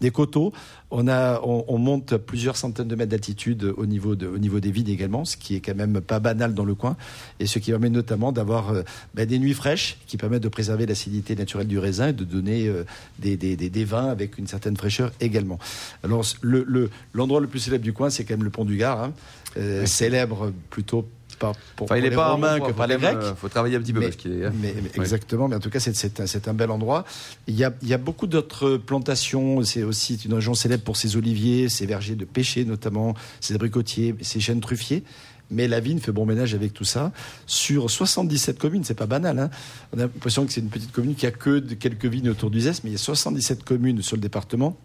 des 0.00 0.10
coteaux. 0.10 0.52
On, 0.90 1.06
a, 1.06 1.40
on, 1.42 1.76
monte 1.76 2.16
plusieurs 2.16 2.56
centaines 2.56 2.88
de 2.88 2.94
mètres 2.94 3.10
d'altitude 3.10 3.74
au 3.76 3.84
niveau, 3.84 4.14
de, 4.16 4.26
au 4.26 4.38
niveau 4.38 4.58
des 4.58 4.70
vides 4.70 4.88
également, 4.88 5.26
ce 5.26 5.36
qui 5.36 5.54
est 5.54 5.60
quand 5.60 5.74
même 5.74 6.00
pas 6.00 6.18
banal 6.18 6.54
dans 6.54 6.64
le 6.64 6.74
coin, 6.74 6.96
et 7.40 7.46
ce 7.46 7.58
qui 7.58 7.70
permet 7.70 7.90
notamment 7.90 8.32
d'avoir 8.32 8.70
euh, 8.70 8.82
ben, 9.14 9.26
des 9.26 9.38
nuits 9.38 9.52
fraîches 9.52 9.98
qui 10.06 10.16
permettent 10.16 10.42
de 10.42 10.48
préserver 10.48 10.86
l'acidité 10.86 11.36
naturelle 11.36 11.66
du 11.66 11.78
raisin 11.78 12.08
et 12.08 12.12
de 12.14 12.24
donner 12.24 12.68
euh, 12.68 12.84
des, 13.18 13.36
des, 13.36 13.56
des, 13.56 13.84
vins 13.84 14.08
avec 14.08 14.38
une 14.38 14.46
certaine 14.46 14.76
fraîcheur 14.76 15.12
également. 15.20 15.58
Alors 16.02 16.24
l'endroit 16.42 17.40
le, 17.40 17.44
le, 17.44 17.50
plus 17.50 17.60
célèbre 17.60 17.84
du 17.84 17.92
coin, 17.92 18.08
c'est 18.08 18.24
quand 18.24 18.34
même 18.34 18.44
le 18.44 18.50
pont 18.50 18.64
du 18.64 18.78
Gard, 18.78 19.02
hein, 19.02 19.12
euh, 19.58 19.84
célèbre 19.84 20.52
plutôt 20.70 21.06
pas 21.38 21.52
pour, 21.76 21.84
enfin, 21.84 21.96
il 21.96 22.02
les 22.02 22.10
pas 22.10 22.32
Romains 22.32 22.60
que 22.60 22.72
par 22.72 22.86
les 22.86 22.96
Grecs. 22.96 23.18
Il 23.20 23.36
faut 23.36 23.48
travailler 23.48 23.76
un 23.76 23.80
petit 23.80 23.92
peu 23.92 24.00
mais, 24.00 24.06
parce 24.06 24.16
qu'il 24.16 24.32
est. 24.32 24.46
Hein. 24.46 24.52
Mais, 24.60 24.74
Exactement, 24.94 25.48
mais 25.48 25.56
en 25.56 25.60
tout 25.60 25.70
cas, 25.70 25.80
c'est 25.80 26.20
un, 26.20 26.50
un, 26.50 26.54
bel 26.54 26.70
endroit. 26.70 27.04
Il 27.46 27.54
y 27.54 27.64
a, 27.64 27.72
il 27.82 27.88
y 27.88 27.94
a 27.94 27.98
beaucoup 27.98 28.26
d'autres 28.26 28.76
plantations. 28.76 29.62
C'est 29.62 29.82
aussi 29.82 30.16
une 30.24 30.34
région 30.34 30.54
célèbre 30.54 30.84
pour 30.84 30.96
ses 30.96 31.16
oliviers, 31.16 31.68
ses 31.68 31.86
vergers 31.86 32.16
de 32.16 32.24
pêcher 32.24 32.64
notamment, 32.64 33.14
ses 33.40 33.54
abricotiers, 33.54 34.14
ses 34.20 34.40
chênes 34.40 34.60
truffiers. 34.60 35.04
Mais 35.50 35.66
la 35.66 35.80
vigne 35.80 35.98
fait 35.98 36.12
bon 36.12 36.26
ménage 36.26 36.54
avec 36.54 36.74
tout 36.74 36.84
ça. 36.84 37.12
Sur 37.46 37.90
77 37.90 38.58
communes, 38.58 38.84
c'est 38.84 38.94
pas 38.94 39.06
banal. 39.06 39.38
Hein. 39.38 39.50
On 39.94 39.98
a 39.98 40.02
l'impression 40.02 40.44
que 40.44 40.52
c'est 40.52 40.60
une 40.60 40.68
petite 40.68 40.92
commune 40.92 41.14
qui 41.14 41.26
a 41.26 41.30
que 41.30 41.58
quelques 41.60 42.04
vignes 42.04 42.28
autour 42.28 42.50
du 42.50 42.60
Zest, 42.60 42.84
mais 42.84 42.90
il 42.90 42.92
y 42.94 42.96
a 42.96 42.98
77 42.98 43.64
communes 43.64 44.02
sur 44.02 44.16
le 44.16 44.20
département. 44.20 44.76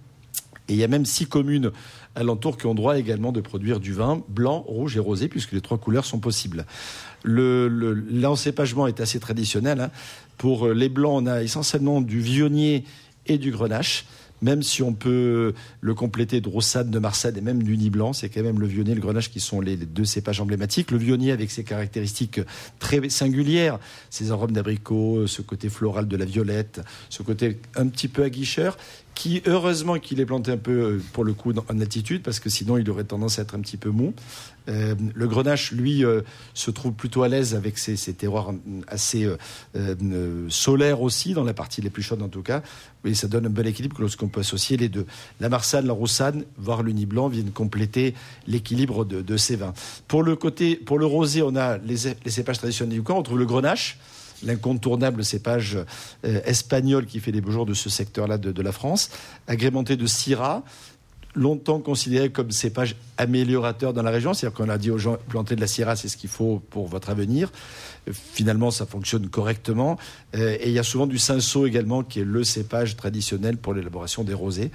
Et 0.69 0.73
il 0.73 0.79
y 0.79 0.83
a 0.83 0.87
même 0.87 1.05
six 1.05 1.25
communes 1.25 1.71
alentours 2.15 2.57
qui 2.57 2.67
ont 2.67 2.75
droit 2.75 2.97
également 2.97 3.31
de 3.31 3.41
produire 3.41 3.79
du 3.79 3.93
vin 3.93 4.23
blanc, 4.29 4.63
rouge 4.67 4.95
et 4.95 4.99
rosé, 4.99 5.27
puisque 5.27 5.51
les 5.51 5.61
trois 5.61 5.77
couleurs 5.77 6.05
sont 6.05 6.19
possibles. 6.19 6.65
L'encépagement 7.25 8.85
le, 8.85 8.89
est 8.89 9.01
assez 9.01 9.19
traditionnel. 9.19 9.81
Hein. 9.81 9.91
Pour 10.37 10.69
les 10.69 10.89
blancs, 10.89 11.23
on 11.23 11.27
a 11.27 11.43
essentiellement 11.43 12.01
du 12.01 12.19
vionnier 12.21 12.85
et 13.25 13.37
du 13.37 13.51
grenache 13.51 14.05
même 14.43 14.61
si 14.61 14.83
on 14.83 14.93
peut 14.93 15.53
le 15.81 15.93
compléter 15.95 16.41
de 16.41 16.49
Rossade, 16.49 16.91
de 16.91 16.99
Marsanne 16.99 17.37
et 17.37 17.41
même 17.41 17.63
du 17.63 17.77
Nid 17.77 17.89
Blanc, 17.89 18.13
c'est 18.13 18.29
quand 18.29 18.43
même 18.43 18.59
le 18.59 18.67
Vionnier 18.67 18.91
et 18.91 18.95
le 18.95 19.01
Grenache 19.01 19.31
qui 19.31 19.39
sont 19.39 19.61
les, 19.61 19.77
deux 19.77 20.05
cépages 20.05 20.41
emblématiques. 20.41 20.91
Le 20.91 20.97
Vionnier 20.97 21.31
avec 21.31 21.49
ses 21.49 21.63
caractéristiques 21.63 22.41
très 22.79 23.09
singulières, 23.09 23.79
ses 24.09 24.31
arômes 24.31 24.51
d'abricot, 24.51 25.25
ce 25.27 25.41
côté 25.41 25.69
floral 25.69 26.07
de 26.07 26.17
la 26.17 26.25
violette, 26.25 26.81
ce 27.09 27.23
côté 27.23 27.57
un 27.75 27.87
petit 27.87 28.09
peu 28.09 28.23
aguicheur, 28.23 28.77
qui 29.15 29.41
heureusement 29.45 29.99
qu'il 29.99 30.19
est 30.19 30.25
planté 30.25 30.51
un 30.51 30.57
peu 30.57 30.71
euh, 30.71 31.01
pour 31.13 31.23
le 31.23 31.33
coup 31.33 31.53
en 31.53 31.79
altitude 31.79 32.23
parce 32.23 32.39
que 32.39 32.49
sinon 32.49 32.77
il 32.77 32.89
aurait 32.89 33.03
tendance 33.03 33.39
à 33.39 33.43
être 33.43 33.55
un 33.55 33.59
petit 33.59 33.77
peu 33.77 33.89
mou. 33.89 34.13
Euh, 34.69 34.95
le 35.13 35.27
grenache, 35.27 35.71
lui, 35.71 36.05
euh, 36.05 36.21
se 36.53 36.71
trouve 36.71 36.93
plutôt 36.93 37.23
à 37.23 37.27
l'aise 37.27 37.53
avec 37.53 37.77
ses, 37.77 37.95
terroirs 38.13 38.53
assez 38.87 39.27
solaires 40.49 41.01
aussi, 41.01 41.33
dans 41.33 41.43
la 41.43 41.53
partie 41.53 41.81
les 41.81 41.89
plus 41.89 42.03
chaudes 42.03 42.21
en 42.21 42.29
tout 42.29 42.41
cas. 42.41 42.63
Et 43.05 43.13
ça 43.13 43.27
donne 43.27 43.45
un 43.45 43.49
bel 43.49 43.67
équilibre 43.67 43.97
lorsqu'on 43.99 44.29
peut 44.33 44.41
associer 44.41 44.75
les 44.75 44.89
deux. 44.89 45.05
La 45.39 45.47
Marsanne, 45.47 45.87
la 45.87 45.93
Roussanne, 45.93 46.43
voire 46.57 46.83
le 46.83 46.91
Blanc 47.05 47.27
viennent 47.27 47.51
compléter 47.51 48.13
l'équilibre 48.47 49.05
de, 49.05 49.37
ces 49.37 49.55
vins. 49.55 49.73
Pour 50.07 50.23
le 50.23 50.35
côté, 50.35 50.79
rosé, 50.89 51.41
on 51.41 51.55
a 51.55 51.77
les, 51.77 51.97
cépages 52.29 52.57
traditionnels 52.57 52.95
du 52.95 53.03
coin. 53.03 53.15
On 53.15 53.23
trouve 53.23 53.39
le 53.39 53.45
grenache 53.45 53.97
l'incontournable 54.45 55.23
cépage 55.23 55.77
euh, 56.25 56.41
espagnol 56.43 57.05
qui 57.05 57.21
fait 57.21 57.31
les 57.31 57.39
beaux 57.39 57.51
jours 57.51 57.65
de 57.65 57.73
ce 57.73 57.89
secteur-là 57.89 58.37
de, 58.37 58.61
la 58.61 58.73
France, 58.73 59.09
agrémenté 59.47 59.95
de 59.95 60.05
Syrah, 60.05 60.63
longtemps 61.35 61.79
considéré 61.79 62.29
comme 62.29 62.51
cépage 62.51 62.95
améliorateur 63.17 63.93
dans 63.93 64.03
la 64.03 64.11
région. 64.11 64.33
C'est-à-dire 64.33 64.57
qu'on 64.57 64.69
a 64.69 64.77
dit 64.77 64.91
aux 64.91 64.97
gens, 64.97 65.17
planter 65.29 65.55
de 65.55 65.61
la 65.61 65.67
Syrah, 65.67 65.95
c'est 65.95 66.07
ce 66.07 66.17
qu'il 66.17 66.29
faut 66.29 66.61
pour 66.69 66.87
votre 66.87 67.09
avenir. 67.09 67.51
Finalement, 68.11 68.71
ça 68.71 68.85
fonctionne 68.85 69.29
correctement. 69.29 69.97
Euh, 70.35 70.57
et 70.59 70.67
il 70.67 70.73
y 70.73 70.79
a 70.79 70.83
souvent 70.83 71.07
du 71.07 71.17
cinsault 71.17 71.65
également, 71.65 72.03
qui 72.03 72.19
est 72.19 72.25
le 72.25 72.43
cépage 72.43 72.95
traditionnel 72.95 73.57
pour 73.57 73.73
l'élaboration 73.73 74.23
des 74.23 74.33
rosés. 74.33 74.71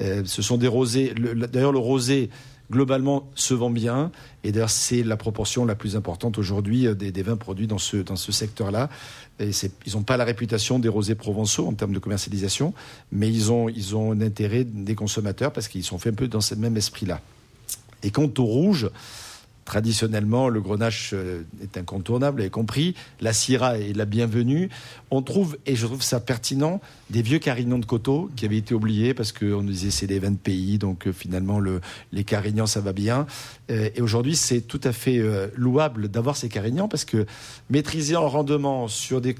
Euh, 0.00 0.22
ce 0.24 0.42
sont 0.42 0.56
des 0.56 0.68
rosés. 0.68 1.14
D'ailleurs, 1.52 1.72
le 1.72 1.78
rosé 1.78 2.30
globalement 2.70 3.28
se 3.34 3.54
vend 3.54 3.70
bien. 3.70 4.10
Et 4.44 4.52
d'ailleurs, 4.52 4.70
c'est 4.70 5.02
la 5.02 5.16
proportion 5.16 5.64
la 5.64 5.74
plus 5.74 5.96
importante 5.96 6.38
aujourd'hui 6.38 6.86
euh, 6.86 6.94
des, 6.94 7.22
vins 7.22 7.36
produits 7.36 7.66
dans 7.66 7.78
ce, 7.78 7.98
dans 7.98 8.16
ce 8.16 8.32
secteur-là. 8.32 8.88
Et 9.38 9.50
ils 9.86 9.92
n'ont 9.94 10.02
pas 10.02 10.16
la 10.16 10.24
réputation 10.24 10.78
des 10.78 10.88
rosés 10.88 11.14
provençaux 11.14 11.66
en 11.66 11.72
termes 11.72 11.92
de 11.92 11.98
commercialisation, 11.98 12.74
mais 13.10 13.28
ils 13.28 13.50
ont, 13.50 13.68
ils 13.68 13.96
ont 13.96 14.12
un 14.12 14.20
intérêt 14.20 14.64
des 14.64 14.94
consommateurs 14.94 15.52
parce 15.52 15.68
qu'ils 15.68 15.84
sont 15.84 15.98
faits 15.98 16.12
un 16.12 16.16
peu 16.16 16.28
dans 16.28 16.40
ce 16.40 16.54
même 16.54 16.76
esprit-là. 16.76 17.20
Et 18.02 18.10
quant 18.10 18.30
au 18.38 18.44
rouge, 18.44 18.88
traditionnellement, 19.64 20.48
le 20.48 20.60
grenache 20.60 21.10
euh, 21.14 21.42
est 21.62 21.76
incontournable, 21.76 22.40
avez 22.40 22.50
compris. 22.50 22.94
La 23.20 23.32
syrah 23.32 23.78
est 23.78 23.96
la 23.96 24.04
bienvenue. 24.04 24.68
On 25.10 25.22
trouve, 25.22 25.58
et 25.66 25.76
je 25.76 25.86
trouve 25.86 26.02
ça 26.02 26.20
pertinent, 26.20 26.80
des 27.10 27.22
vieux 27.22 27.38
carignans 27.38 27.78
de 27.78 27.84
coteaux 27.84 28.30
qui 28.36 28.44
avaient 28.44 28.56
été 28.56 28.74
oubliés 28.74 29.14
parce 29.14 29.32
qu'on 29.32 29.62
nous 29.62 29.70
disait 29.70 29.90
c'est 29.90 30.06
des 30.06 30.18
vins 30.18 30.30
de 30.30 30.36
pays, 30.36 30.78
donc 30.78 31.06
euh, 31.06 31.12
finalement 31.12 31.60
le, 31.60 31.80
les 32.12 32.24
carignans 32.24 32.66
ça 32.66 32.80
va 32.80 32.92
bien. 32.92 33.26
Euh, 33.70 33.90
et 33.94 34.00
aujourd'hui, 34.00 34.36
c'est 34.36 34.60
tout 34.60 34.80
à 34.84 34.92
fait 34.92 35.20
louable 35.54 36.08
d'avoir 36.08 36.36
ces 36.36 36.48
carignans 36.48 36.88
parce 36.88 37.04
que 37.04 37.26
maîtriser 37.68 38.16
en 38.16 38.28
rendement 38.28 38.88
sur 38.88 39.20
des, 39.20 39.34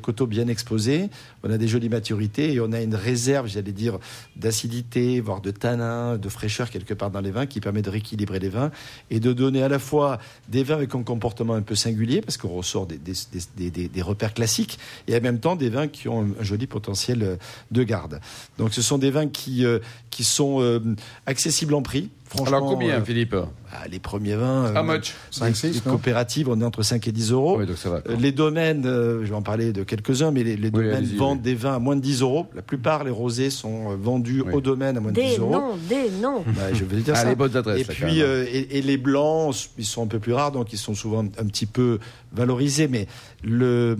coteaux 0.00 0.26
bien 0.26 0.48
exposés, 0.48 1.08
on 1.42 1.50
a 1.50 1.58
des 1.58 1.68
jolies 1.68 1.88
maturités 1.88 2.52
et 2.52 2.60
on 2.60 2.72
a 2.72 2.80
une 2.80 2.94
réserve, 2.94 3.48
j'allais 3.48 3.72
dire, 3.72 3.98
d'acidité, 4.36 5.20
voire 5.20 5.40
de 5.40 5.50
tanin, 5.50 6.16
de 6.16 6.28
fraîcheur 6.28 6.70
quelque 6.70 6.94
part 6.94 7.10
dans 7.10 7.20
les 7.20 7.30
vins 7.30 7.46
qui 7.46 7.60
permet 7.60 7.82
de 7.82 7.90
rééquilibrer 7.90 8.38
les 8.38 8.48
vins 8.48 8.70
et 9.10 9.20
de 9.20 9.32
à 9.56 9.68
la 9.68 9.78
fois 9.78 10.18
des 10.48 10.62
vins 10.62 10.74
avec 10.74 10.94
un 10.94 11.02
comportement 11.02 11.54
un 11.54 11.62
peu 11.62 11.74
singulier, 11.74 12.20
parce 12.20 12.36
qu'on 12.36 12.48
ressort 12.48 12.86
des, 12.86 14.02
repères 14.02 14.34
classiques, 14.34 14.78
et 15.06 15.16
en 15.16 15.20
même 15.20 15.40
temps 15.40 15.56
des 15.56 15.70
vins 15.70 15.88
qui 15.88 16.08
ont 16.08 16.22
un, 16.38 16.44
joli 16.44 16.66
potentiel 16.66 17.38
de 17.70 17.82
garde. 17.82 18.20
Donc 18.58 18.74
ce 18.74 18.82
sont 18.82 18.98
des 18.98 19.10
vins 19.10 19.28
qui, 19.28 19.64
euh, 19.64 19.78
sont 20.20 20.60
euh, 20.60 20.80
accessibles 21.26 21.74
en 21.74 21.82
prix, 21.82 22.10
franchement. 22.28 22.56
Alors 22.58 22.70
combien, 22.70 22.94
euh, 23.00 23.04
Philippe 23.04 23.34
ah, 23.70 23.86
les 23.90 23.98
premiers 23.98 24.34
vins. 24.34 24.74
How 24.74 24.82
much? 24.82 25.12
5, 25.30 25.48
les, 25.48 25.54
6, 25.54 25.74
les 25.74 25.80
coopératives, 25.80 26.48
on 26.48 26.58
est 26.58 26.64
entre 26.64 26.82
5 26.82 27.06
et 27.06 27.12
10 27.12 27.32
euros. 27.32 27.58
Oui, 27.58 27.66
donc 27.66 27.76
ça 27.76 27.90
va. 27.90 27.96
Euh, 28.08 28.16
Les 28.18 28.32
domaines, 28.32 28.86
euh, 28.86 29.20
je 29.24 29.28
vais 29.28 29.34
en 29.34 29.42
parler 29.42 29.74
de 29.74 29.82
quelques-uns, 29.82 30.30
mais 30.30 30.42
les, 30.42 30.56
les 30.56 30.70
domaines 30.70 31.04
vendent 31.16 31.38
oui. 31.38 31.44
des 31.44 31.54
vins 31.54 31.74
à 31.74 31.78
moins 31.78 31.94
de 31.94 32.00
10 32.00 32.22
euros. 32.22 32.46
La 32.54 32.62
plupart, 32.62 33.04
les 33.04 33.10
rosés 33.10 33.50
sont 33.50 33.90
euh, 33.92 33.96
vendus 34.00 34.42
Oui. 34.46 34.54
au 34.54 34.60
domaine 34.62 34.96
à 34.96 35.00
moins 35.00 35.10
de 35.12 35.16
Des 35.16 35.26
10 35.34 35.38
euros. 35.40 35.52
noms, 35.52 35.76
des 35.86 36.10
noms. 36.22 36.42
Bah, 36.46 36.72
je 36.72 36.82
vais 36.84 37.02
dire 37.02 37.12
Ah, 37.14 37.20
ça. 37.24 37.28
les 37.28 37.34
bonnes 37.36 37.56
adresses. 37.58 37.82
Et 37.82 37.84
puis, 37.84 38.22
euh, 38.22 38.46
et, 38.50 38.78
et 38.78 38.80
les 38.82 38.96
blancs, 38.96 39.54
ils 39.76 39.84
sont 39.84 40.02
un 40.02 40.08
peu 40.08 40.18
plus 40.18 40.32
rares, 40.32 40.52
donc 40.52 40.72
ils 40.72 40.78
sont 40.78 40.94
souvent 40.94 41.24
un, 41.24 41.26
un 41.38 41.46
petit 41.46 41.66
peu 41.66 41.98
valorisés. 42.32 42.88
Mais 42.88 43.06
le, 43.44 43.98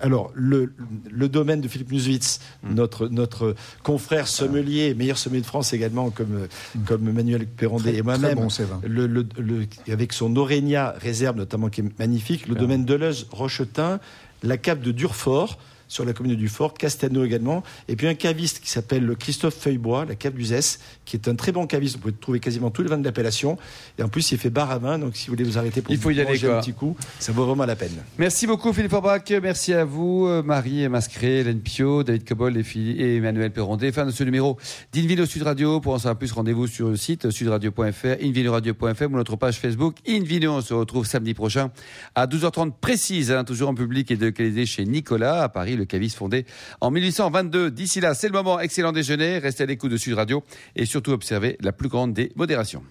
alors, 0.00 0.30
le, 0.34 0.72
le 1.10 1.28
domaine 1.28 1.60
de 1.60 1.68
Philippe 1.68 1.92
Muswitz, 1.92 2.40
Hmm. 2.62 2.74
notre, 2.74 3.08
notre 3.08 3.54
confrère 3.82 4.26
sommelier, 4.28 4.94
meilleur 4.94 5.18
sommelier 5.18 5.40
de 5.42 5.46
France 5.46 5.72
également, 5.72 6.10
comme, 6.10 6.46
comme 6.86 7.10
Manuel 7.12 7.46
Perrondet 7.46 7.94
et 7.94 8.02
moi-même, 8.02 8.34
bon, 8.36 8.48
le, 8.82 9.06
le- 9.06 9.26
le- 9.38 9.66
avec 9.92 10.12
son 10.12 10.34
Aurénia 10.36 10.94
réserve 10.98 11.36
notamment 11.36 11.68
qui 11.68 11.80
est 11.82 11.98
magnifique, 11.98 12.48
le 12.48 12.54
domaine 12.54 12.84
Deleuze 12.84 13.26
Rochetin, 13.30 14.00
la 14.42 14.56
cave 14.56 14.80
de 14.80 14.90
Durfort 14.92 15.58
sur 15.88 16.04
la 16.04 16.12
commune 16.12 16.32
de 16.32 16.36
Durfort, 16.36 16.74
Castano 16.74 17.24
également, 17.24 17.62
et 17.88 17.96
puis 17.96 18.06
un 18.06 18.14
caviste 18.14 18.60
qui 18.60 18.70
s'appelle 18.70 19.04
le 19.04 19.14
Christophe 19.14 19.56
Feuillebois, 19.56 20.04
la 20.04 20.14
cave 20.14 20.34
d'Uzès, 20.34 20.78
qui 21.04 21.16
est 21.16 21.28
un 21.28 21.34
très 21.34 21.52
bon 21.52 21.66
caviste. 21.66 21.96
Vous 21.96 22.02
pouvez 22.02 22.14
trouver 22.14 22.40
quasiment 22.40 22.70
tous 22.70 22.82
les 22.82 22.88
vins 22.88 22.98
de 22.98 23.04
l'appellation. 23.04 23.58
Et 23.98 24.02
en 24.02 24.08
plus, 24.08 24.32
il 24.32 24.38
fait 24.38 24.50
bar 24.50 24.70
à 24.70 24.78
vin, 24.78 24.98
donc 24.98 25.16
si 25.16 25.26
vous 25.26 25.32
voulez 25.32 25.44
vous 25.44 25.58
arrêter 25.58 25.82
pour 25.82 25.92
Il 25.92 25.98
faut 25.98 26.10
y 26.10 26.20
aller, 26.20 26.30
manger 26.30 26.46
quoi. 26.46 26.58
un 26.58 26.60
petit 26.60 26.72
coup, 26.72 26.96
ça 27.18 27.32
vaut 27.32 27.44
vraiment 27.46 27.66
la 27.66 27.76
peine. 27.76 27.92
Merci 28.18 28.46
beaucoup 28.46 28.72
Philippe 28.72 28.90
Forbach, 28.90 29.30
merci 29.42 29.72
à 29.72 29.84
vous, 29.84 30.26
euh, 30.26 30.42
Marie 30.42 30.88
Mascré, 30.88 31.40
Hélène 31.40 31.60
Pio, 31.60 32.02
David 32.02 32.26
Cobol 32.26 32.56
et 32.56 33.16
Emmanuel 33.16 33.50
Perrondet. 33.50 33.92
Fin 33.92 34.06
de 34.06 34.10
ce 34.10 34.24
numéro 34.24 34.56
d'Invino 34.92 35.26
Sud 35.26 35.42
Radio. 35.42 35.80
Pour 35.80 35.94
en 35.94 35.98
savoir 35.98 36.16
plus, 36.16 36.32
rendez-vous 36.32 36.66
sur 36.66 36.88
le 36.88 36.96
site 36.96 37.30
sudradio.fr, 37.30 38.22
invinoradio.fr 38.22 39.04
ou 39.04 39.16
notre 39.16 39.36
page 39.36 39.58
Facebook 39.58 39.96
Invino. 40.08 40.52
On 40.52 40.60
se 40.60 40.74
retrouve 40.74 41.06
samedi 41.06 41.34
prochain 41.34 41.70
à 42.14 42.26
12h30 42.26 42.72
précise, 42.80 43.30
hein, 43.30 43.44
toujours 43.44 43.68
en 43.68 43.74
public 43.74 44.10
et 44.10 44.16
de 44.16 44.30
qualité 44.30 44.66
chez 44.66 44.84
Nicolas 44.84 45.42
à 45.42 45.48
Paris, 45.48 45.73
le 45.76 45.84
caviste 45.84 46.16
fondé 46.16 46.44
en 46.80 46.90
1822. 46.90 47.70
D'ici 47.70 48.00
là, 48.00 48.14
c'est 48.14 48.28
le 48.28 48.32
moment, 48.32 48.60
excellent 48.60 48.92
déjeuner, 48.92 49.38
restez 49.38 49.64
à 49.64 49.66
l'écoute 49.66 49.90
de 49.90 49.96
Sud 49.96 50.14
Radio 50.14 50.42
et 50.76 50.86
surtout 50.86 51.12
observez 51.12 51.56
la 51.60 51.72
plus 51.72 51.88
grande 51.88 52.12
des 52.12 52.32
modérations. 52.36 52.82